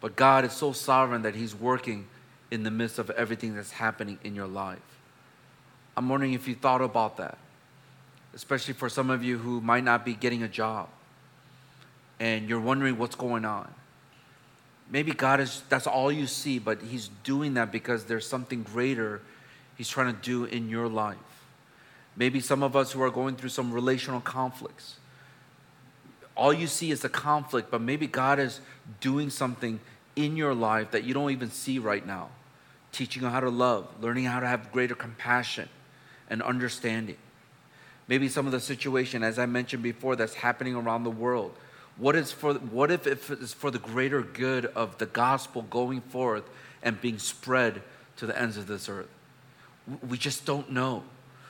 [0.00, 2.06] But God is so sovereign that He's working
[2.50, 4.78] in the midst of everything that's happening in your life.
[5.96, 7.38] I'm wondering if you thought about that,
[8.34, 10.88] especially for some of you who might not be getting a job
[12.20, 13.72] and you're wondering what's going on
[14.90, 19.20] maybe God is, that's all you see, but He's doing that because there's something greater
[19.76, 21.16] He's trying to do in your life.
[22.16, 24.96] Maybe some of us who are going through some relational conflicts,
[26.36, 28.60] all you see is a conflict, but maybe God is
[29.00, 29.80] doing something
[30.16, 32.28] in your life that you don't even see right now.
[32.92, 35.68] Teaching you how to love, learning how to have greater compassion
[36.30, 37.16] and understanding.
[38.06, 41.56] Maybe some of the situation, as I mentioned before, that's happening around the world
[41.96, 46.00] what, is for, what if it is for the greater good of the gospel going
[46.00, 46.44] forth
[46.82, 47.82] and being spread
[48.16, 49.08] to the ends of this earth?
[50.08, 51.04] We just don't know.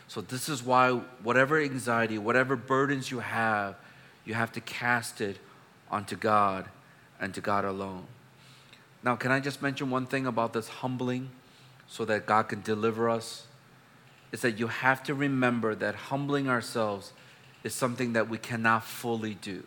[0.07, 0.91] So, this is why,
[1.23, 3.77] whatever anxiety, whatever burdens you have,
[4.25, 5.39] you have to cast it
[5.91, 6.69] onto God
[7.19, 8.05] and to God alone.
[9.03, 11.31] Now, can I just mention one thing about this humbling
[11.87, 13.47] so that God can deliver us?
[14.33, 17.13] Is that you have to remember that humbling ourselves
[17.63, 19.63] is something that we cannot fully do.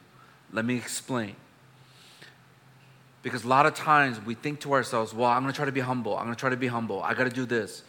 [0.51, 1.35] Let me explain.
[3.23, 5.71] Because a lot of times we think to ourselves, well, I'm going to try to
[5.71, 6.17] be humble.
[6.17, 7.01] I'm going to try to be humble.
[7.03, 7.83] I got to do this.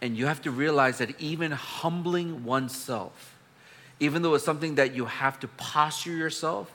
[0.00, 3.34] And you have to realize that even humbling oneself,
[3.98, 6.72] even though it's something that you have to posture yourself,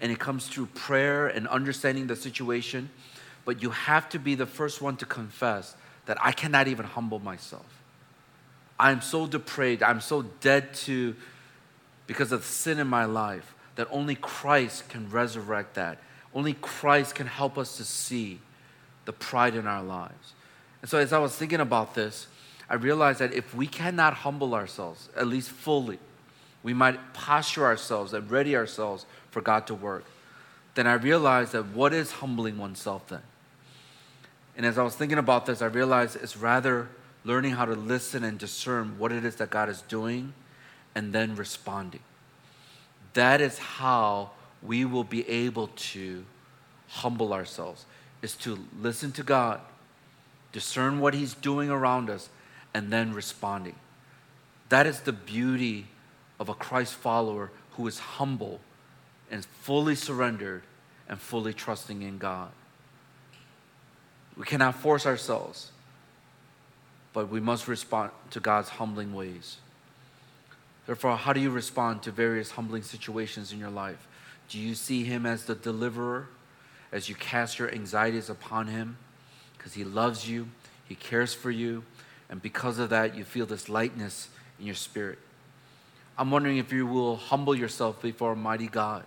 [0.00, 2.90] and it comes through prayer and understanding the situation,
[3.44, 5.74] but you have to be the first one to confess
[6.06, 7.66] that I cannot even humble myself.
[8.78, 11.16] I'm so depraved, I'm so dead to
[12.06, 15.98] because of sin in my life that only Christ can resurrect that.
[16.34, 18.40] Only Christ can help us to see
[19.04, 20.32] the pride in our lives.
[20.82, 22.26] And so as I was thinking about this,
[22.68, 26.00] I realized that if we cannot humble ourselves, at least fully,
[26.64, 30.04] we might posture ourselves and ready ourselves for God to work.
[30.74, 33.22] Then I realized that what is humbling oneself then?
[34.56, 36.88] And as I was thinking about this, I realized it's rather
[37.22, 40.34] learning how to listen and discern what it is that God is doing
[40.96, 42.00] and then responding.
[43.18, 44.30] That is how
[44.62, 46.24] we will be able to
[46.86, 47.84] humble ourselves
[48.22, 49.60] is to listen to God,
[50.52, 52.28] discern what he's doing around us
[52.72, 53.74] and then responding.
[54.68, 55.88] That is the beauty
[56.38, 58.60] of a Christ follower who is humble
[59.32, 60.62] and fully surrendered
[61.08, 62.50] and fully trusting in God.
[64.36, 65.72] We cannot force ourselves,
[67.12, 69.56] but we must respond to God's humbling ways.
[70.88, 74.08] Therefore, how do you respond to various humbling situations in your life?
[74.48, 76.28] Do you see Him as the deliverer
[76.90, 78.96] as you cast your anxieties upon Him?
[79.58, 80.48] Because He loves you,
[80.88, 81.84] He cares for you,
[82.30, 85.18] and because of that, you feel this lightness in your spirit.
[86.16, 89.04] I'm wondering if you will humble yourself before Almighty God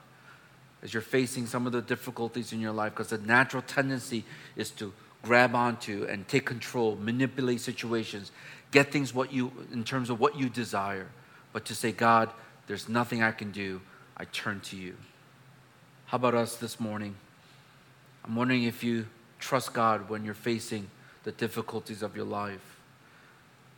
[0.84, 4.24] as you're facing some of the difficulties in your life, because the natural tendency
[4.56, 8.32] is to grab onto and take control, manipulate situations,
[8.70, 11.08] get things what you in terms of what you desire,
[11.54, 12.30] but to say, God,
[12.68, 13.82] there's nothing I can do.
[14.18, 14.96] I turn to you.
[16.06, 17.16] How about us this morning?
[18.24, 19.08] I'm wondering if you
[19.40, 20.88] trust God when you're facing
[21.24, 22.80] the difficulties of your life.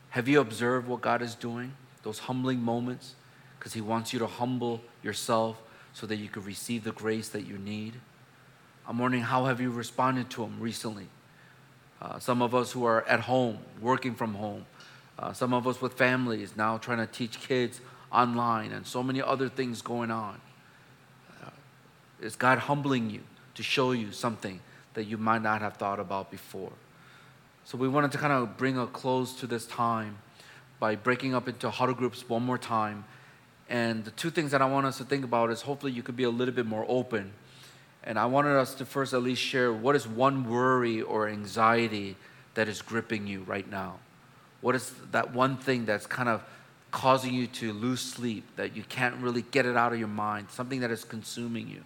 [0.09, 1.74] Have you observed what God is doing?
[2.03, 3.15] Those humbling moments?
[3.57, 5.61] Because He wants you to humble yourself
[5.93, 7.93] so that you can receive the grace that you need.
[8.88, 11.07] I'm wondering how have you responded to Him recently?
[12.01, 14.65] Uh, some of us who are at home, working from home,
[15.20, 19.22] uh, some of us with families now trying to teach kids online, and so many
[19.22, 20.39] other things going on.
[21.43, 21.49] Uh,
[22.22, 23.22] is God humbling you
[23.55, 24.59] to show you something
[24.93, 26.72] that you might not have thought about before?
[27.66, 30.18] So we wanted to kind of bring a close to this time
[30.80, 33.05] by breaking up into huddle groups one more time.
[33.70, 36.18] And the two things that I want us to think about is hopefully you could
[36.18, 37.32] be a little bit more open.
[38.03, 42.18] And I wanted us to first at least share what is one worry or anxiety
[42.53, 43.99] that is gripping you right now?
[44.64, 46.41] What is that one thing that's kind of
[46.89, 50.49] causing you to lose sleep, that you can't really get it out of your mind,
[50.49, 51.84] something that is consuming you?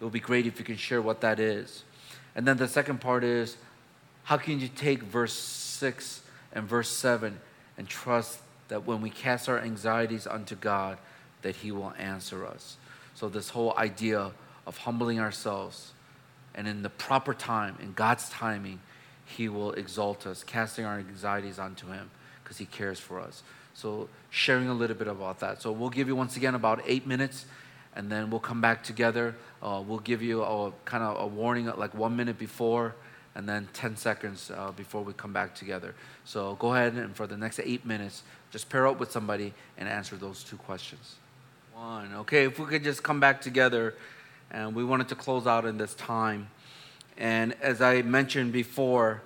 [0.00, 1.84] It would be great if you can share what that is.
[2.34, 3.58] And then the second part is
[4.24, 6.22] how can you take verse 6
[6.54, 7.38] and verse 7
[7.76, 8.38] and trust
[8.68, 10.96] that when we cast our anxieties unto God,
[11.42, 12.78] that He will answer us?
[13.14, 14.32] So, this whole idea
[14.66, 15.92] of humbling ourselves
[16.54, 18.80] and in the proper time, in God's timing,
[19.32, 22.10] He will exalt us, casting our anxieties onto Him
[22.42, 23.42] because He cares for us.
[23.74, 25.62] So, sharing a little bit about that.
[25.62, 27.46] So, we'll give you once again about eight minutes
[27.94, 29.34] and then we'll come back together.
[29.62, 32.94] Uh, we'll give you a kind of a warning like one minute before
[33.34, 35.94] and then 10 seconds uh, before we come back together.
[36.24, 39.88] So go ahead and for the next eight minutes, just pair up with somebody and
[39.88, 41.16] answer those two questions.
[41.74, 43.94] One, okay, if we could just come back together,
[44.52, 46.48] and we wanted to close out in this time.
[47.16, 49.22] And as I mentioned before,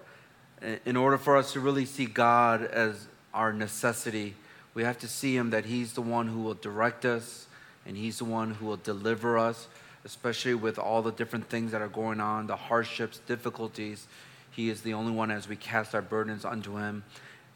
[0.85, 4.35] in order for us to really see God as our necessity,
[4.75, 7.47] we have to see Him that He's the one who will direct us
[7.87, 9.69] and He's the one who will deliver us
[10.07, 14.07] especially with all the different things that are going on, the hardships, difficulties.
[14.53, 17.03] He is the only one as we cast our burdens unto Him.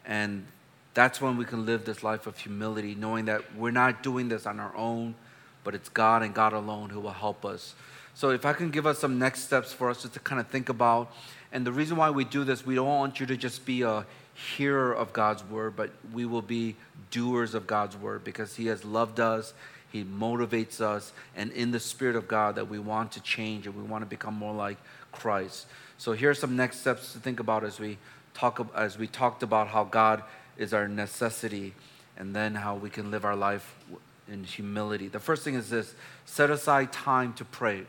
[0.05, 0.45] And
[0.93, 4.45] that's when we can live this life of humility, knowing that we're not doing this
[4.45, 5.15] on our own,
[5.63, 7.73] but it's God and God alone who will help us.
[8.13, 10.47] So, if I can give us some next steps for us just to kind of
[10.47, 11.11] think about,
[11.51, 14.05] and the reason why we do this, we don't want you to just be a
[14.33, 16.75] hearer of God's word, but we will be
[17.09, 19.53] doers of God's word because He has loved us.
[19.91, 23.75] He motivates us, and in the Spirit of God, that we want to change and
[23.75, 24.77] we want to become more like
[25.11, 25.65] Christ.
[25.97, 27.97] So here are some next steps to think about as we
[28.33, 30.23] talk as we talked about how God
[30.57, 31.73] is our necessity,
[32.17, 33.75] and then how we can live our life
[34.29, 35.09] in humility.
[35.09, 35.93] The first thing is this:
[36.25, 37.83] set aside time to pray.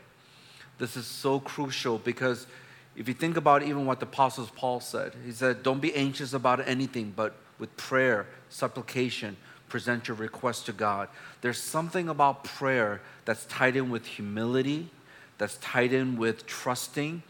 [0.77, 2.47] This is so crucial because
[2.95, 6.33] if you think about even what the apostles Paul said, he said, "Don't be anxious
[6.33, 9.37] about anything, but with prayer, supplication."
[9.73, 11.09] present your request to God.
[11.41, 14.91] There's something about prayer that's tied in with humility,
[15.39, 17.23] that's tied in with trusting.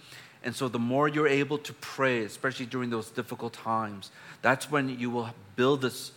[0.44, 5.00] And so, the more you're able to pray, especially during those difficult times, that's when
[5.00, 6.12] you will build this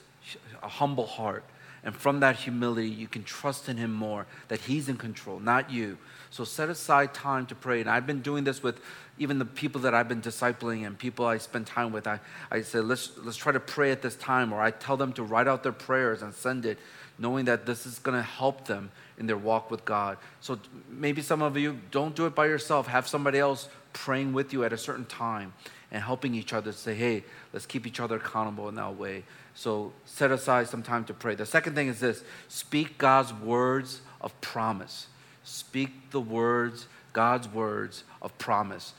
[0.65, 1.45] a humble heart.
[1.85, 5.71] And from that humility, you can trust in Him more, that He's in control, not
[5.71, 5.97] you.
[6.37, 7.81] So set aside time to pray.
[7.81, 8.79] And I've been doing this with
[9.17, 12.07] even the people that I've been discipling and people I spend time with.
[12.07, 12.21] I,
[12.51, 15.23] I say, let's, let's try to pray at this time, or I tell them to
[15.23, 16.79] write out their prayers and send it,
[17.19, 20.19] knowing that this is going to help them in their walk with God.
[20.43, 20.61] So
[20.91, 24.63] maybe some of you don't do it by yourself, have somebody else praying with you
[24.63, 25.55] at a certain time
[25.91, 27.25] and helping each other say, hey,
[27.55, 29.25] let's keep each other accountable in that way.
[29.55, 31.35] So set aside some time to pray.
[31.35, 35.07] The second thing is this speak God's words of promise.
[35.47, 38.95] Speak the words, God's words of promise.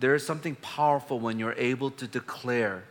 [0.00, 2.82] There is something powerful when you're able to declare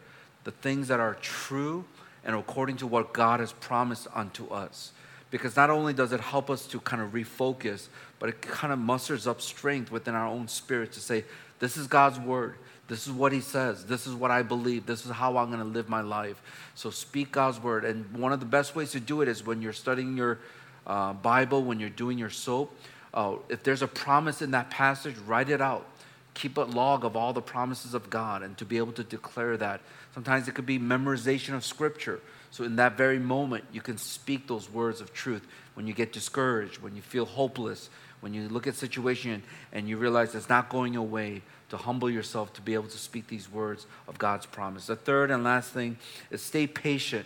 [0.45, 1.83] the things that are true
[2.23, 4.93] and according to what God has promised unto us.
[5.29, 8.79] Because not only does it help us to kind of refocus, but it kind of
[8.79, 11.25] musters up strength within our own spirit to say,
[11.59, 12.55] This is God's word.
[12.87, 13.85] This is what he says.
[13.85, 14.85] This is what I believe.
[14.85, 16.41] This is how I'm going to live my life.
[16.75, 17.83] So speak God's word.
[17.83, 20.39] And one of the best ways to do it is when you're studying your
[20.87, 22.73] uh, Bible, when you're doing your soap.
[23.13, 25.85] Uh, if there's a promise in that passage, write it out.
[26.33, 29.57] Keep a log of all the promises of God and to be able to declare
[29.57, 29.81] that.
[30.13, 32.21] Sometimes it could be memorization of scripture.
[32.51, 35.45] So in that very moment, you can speak those words of truth.
[35.73, 37.89] When you get discouraged, when you feel hopeless,
[38.21, 39.43] when you look at situation
[39.73, 41.41] and you realize it's not going away,
[41.71, 44.87] to humble yourself to be able to speak these words of God's promise.
[44.87, 45.97] The third and last thing
[46.29, 47.25] is stay patient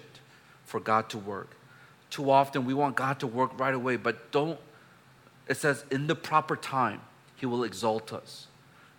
[0.66, 1.56] for God to work.
[2.12, 4.60] Too often we want God to work right away, but don't,
[5.48, 7.02] it says, in the proper time,
[7.36, 8.48] He will exalt us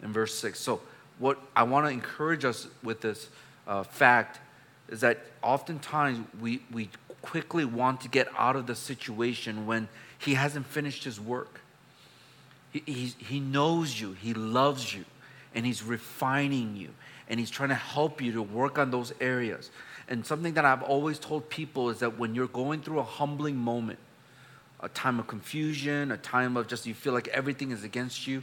[0.02, 0.58] in verse 6.
[0.58, 0.80] So,
[1.18, 3.28] what I want to encourage us with this
[3.66, 4.40] uh, fact
[4.88, 6.90] is that oftentimes we, we
[7.22, 9.88] quickly want to get out of the situation when
[10.18, 11.60] He hasn't finished His work.
[12.72, 15.04] He, he, he knows you, He loves you
[15.54, 16.90] and He's refining you
[17.28, 19.70] and He's trying to help you to work on those areas.
[20.08, 23.56] And something that I've always told people is that when you're going through a humbling
[23.56, 23.98] moment,
[24.80, 28.42] a time of confusion, a time of just you feel like everything is against you,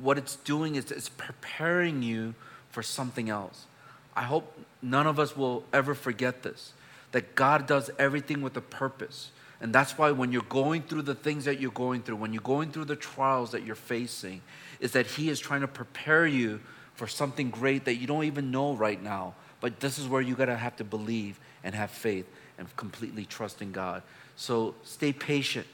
[0.00, 2.34] what it's doing is it's preparing you
[2.70, 3.66] for something else.
[4.14, 6.72] I hope none of us will ever forget this
[7.12, 9.32] that God does everything with a purpose.
[9.60, 12.40] And that's why when you're going through the things that you're going through, when you're
[12.40, 14.40] going through the trials that you're facing,
[14.80, 16.60] is that He is trying to prepare you
[16.94, 19.34] for something great that you don't even know right now.
[19.60, 22.26] But this is where you gotta have to believe and have faith
[22.58, 24.02] and completely trust in God.
[24.36, 25.66] So stay patient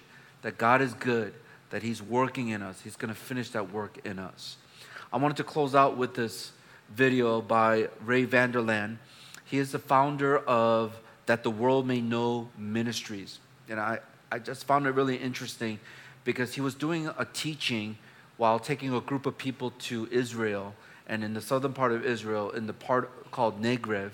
[0.42, 1.34] that God is good,
[1.70, 2.80] that He's working in us.
[2.82, 4.56] He's gonna finish that work in us.
[5.12, 6.52] I wanted to close out with this
[6.94, 8.98] video by Ray Vander Laan.
[9.44, 13.40] He is the founder of That the World May Know Ministries.
[13.68, 14.00] And I,
[14.30, 15.78] I just found it really interesting
[16.24, 17.96] because he was doing a teaching
[18.36, 20.74] while taking a group of people to Israel
[21.06, 24.10] and in the southern part of Israel, in the part called Negev.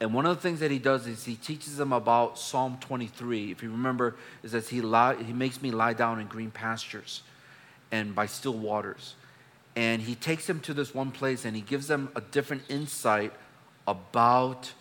[0.00, 3.50] And one of the things that he does is he teaches them about Psalm 23.
[3.50, 7.22] If you remember, is that he, he makes me lie down in green pastures
[7.90, 9.14] and by still waters.
[9.74, 13.32] And he takes them to this one place and he gives them a different insight
[13.86, 14.72] about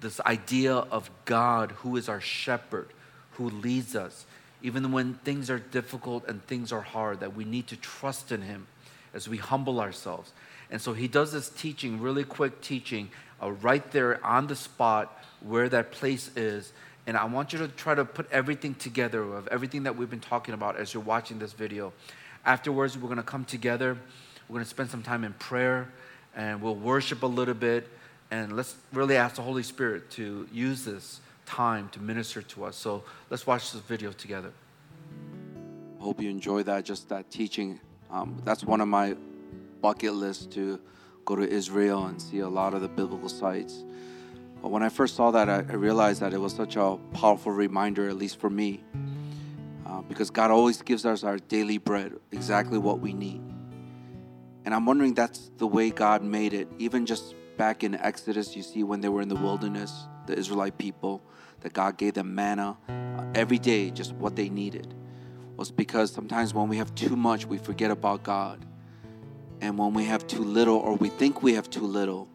[0.00, 2.88] this idea of God, who is our shepherd,
[3.32, 4.26] who leads us
[4.62, 8.42] even when things are difficult and things are hard, that we need to trust in
[8.42, 8.66] Him
[9.12, 10.32] as we humble ourselves.
[10.72, 13.10] And so He does this teaching, really quick teaching,
[13.40, 16.72] uh, right there on the spot where that place is.
[17.06, 20.20] And I want you to try to put everything together of everything that we've been
[20.20, 21.92] talking about as you're watching this video.
[22.44, 23.98] Afterwards, we're going to come together.
[24.48, 25.92] We're going to spend some time in prayer
[26.34, 27.88] and we'll worship a little bit.
[28.30, 32.76] And let's really ask the Holy Spirit to use this time to minister to us.
[32.76, 34.52] So let's watch this video together.
[35.98, 37.78] Hope you enjoy that, just that teaching.
[38.10, 39.16] Um, that's one of my
[39.82, 40.80] bucket list to
[41.24, 43.84] go to Israel and see a lot of the biblical sites.
[44.62, 48.08] But when I first saw that, I, realized that it was such a powerful reminder,
[48.08, 48.84] at least for me,
[49.84, 53.42] uh, because God always gives us our daily bread, exactly what we need.
[54.64, 56.68] And I'm wondering that's the way God made it.
[56.78, 60.78] Even just back in Exodus, you see when they were in the wilderness, the Israelite
[60.78, 61.22] people,
[61.60, 64.94] that God gave them manna uh, every day, just what they needed,
[65.56, 68.64] was because sometimes when we have too much, we forget about God.
[69.62, 72.28] And when we have too little, or we think we have too little,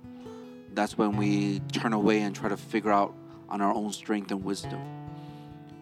[0.73, 3.13] that's when we turn away and try to figure out
[3.49, 4.79] on our own strength and wisdom.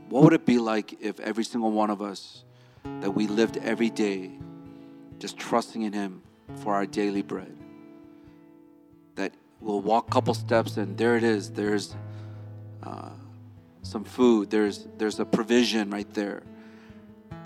[0.09, 2.43] What would it be like if every single one of us
[3.01, 4.31] that we lived every day
[5.19, 6.23] just trusting in Him
[6.63, 7.55] for our daily bread?
[9.13, 9.31] That
[9.61, 11.51] we'll walk a couple steps and there it is.
[11.51, 11.95] There's
[12.81, 13.09] uh,
[13.83, 14.49] some food.
[14.49, 16.41] There's there's a provision right there,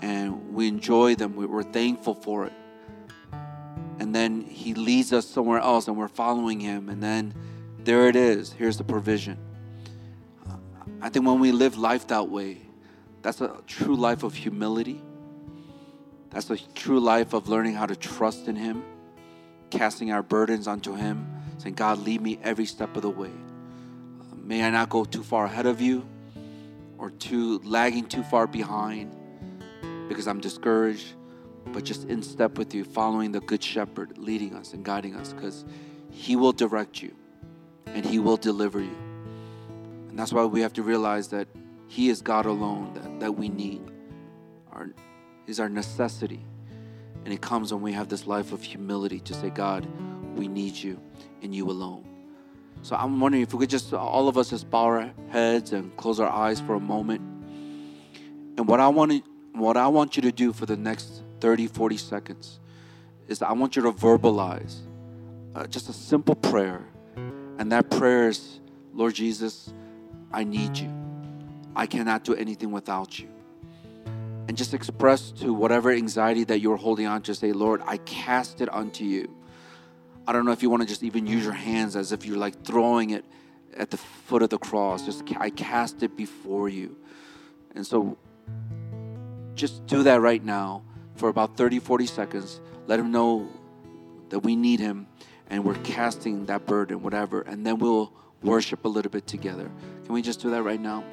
[0.00, 1.36] and we enjoy them.
[1.36, 2.54] We're thankful for it.
[4.00, 6.88] And then He leads us somewhere else, and we're following Him.
[6.88, 7.34] And then
[7.84, 8.50] there it is.
[8.52, 9.38] Here's the provision.
[11.02, 12.58] I think when we live life that way,
[13.22, 15.02] that's a true life of humility.
[16.30, 18.82] That's a true life of learning how to trust in Him,
[19.70, 21.26] casting our burdens onto Him,
[21.58, 23.32] saying, God, lead me every step of the way.
[24.34, 26.06] May I not go too far ahead of you
[26.98, 29.14] or too lagging too far behind
[30.08, 31.14] because I'm discouraged,
[31.72, 35.32] but just in step with you, following the Good Shepherd, leading us and guiding us
[35.32, 35.64] because
[36.10, 37.14] He will direct you
[37.86, 38.96] and He will deliver you.
[40.08, 41.48] And that's why we have to realize that
[41.86, 43.82] He is God alone that, that we need.
[44.72, 44.90] Our,
[45.46, 46.40] is our necessity.
[47.24, 49.86] And it comes when we have this life of humility to say, God,
[50.36, 51.00] we need you
[51.42, 52.06] and you alone.
[52.82, 55.94] So I'm wondering if we could just, all of us, just bow our heads and
[55.96, 57.20] close our eyes for a moment.
[58.56, 61.66] And what I want to, what I want you to do for the next 30,
[61.66, 62.60] 40 seconds
[63.28, 64.80] is I want you to verbalize
[65.54, 66.84] uh, just a simple prayer.
[67.58, 68.60] And that prayer is,
[68.92, 69.72] Lord Jesus,
[70.32, 70.92] I need you.
[71.76, 73.28] I cannot do anything without you.
[74.48, 78.60] And just express to whatever anxiety that you're holding on to, say, Lord, I cast
[78.60, 79.32] it unto you.
[80.26, 82.36] I don't know if you want to just even use your hands as if you're
[82.36, 83.24] like throwing it
[83.76, 85.04] at the foot of the cross.
[85.04, 86.96] Just I cast it before you.
[87.74, 88.18] And so
[89.54, 90.82] just do that right now
[91.20, 92.60] for about 30, 40 seconds.
[92.86, 93.46] Let him know
[94.30, 95.06] that we need him
[95.48, 97.42] and we're casting that burden, whatever.
[97.42, 98.12] And then we'll
[98.42, 99.70] worship a little bit together.
[100.04, 101.04] Can we just do that right now?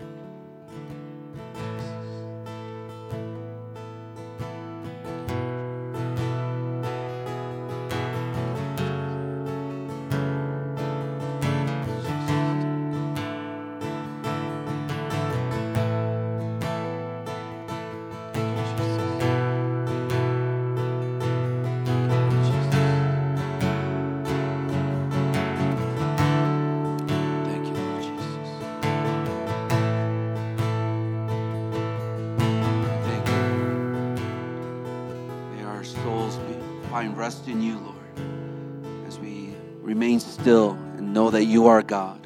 [36.97, 42.25] Find rest in you, Lord, as we remain still and know that you are God,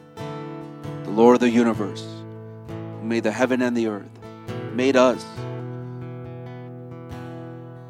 [1.04, 2.08] the Lord of the universe,
[2.70, 4.10] who made the heaven and the earth,
[4.72, 5.26] made us.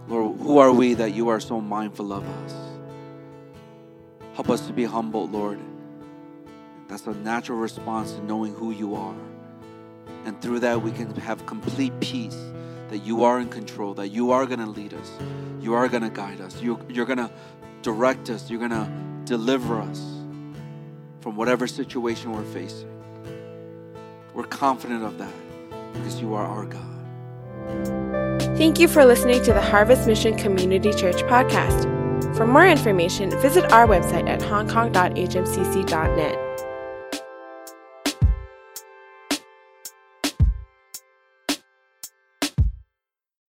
[0.08, 2.54] Lord, who are we that you are so mindful of us?
[4.34, 5.60] Help us to be humble, Lord.
[6.88, 9.22] That's a natural response to knowing who you are.
[10.26, 12.40] And through that, we can have complete peace
[12.90, 15.12] that you are in control, that you are going to lead us,
[15.62, 17.32] you are going to guide us, you, you're going to
[17.82, 18.90] direct us, you're going to
[19.26, 20.00] deliver us
[21.22, 22.90] from whatever situation we're facing.
[24.34, 25.34] We're confident of that
[25.94, 26.82] because you are our God.
[28.58, 31.86] Thank you for listening to the Harvest Mission Community Church podcast.
[32.36, 36.51] For more information, visit our website at hongkong.hmcc.net.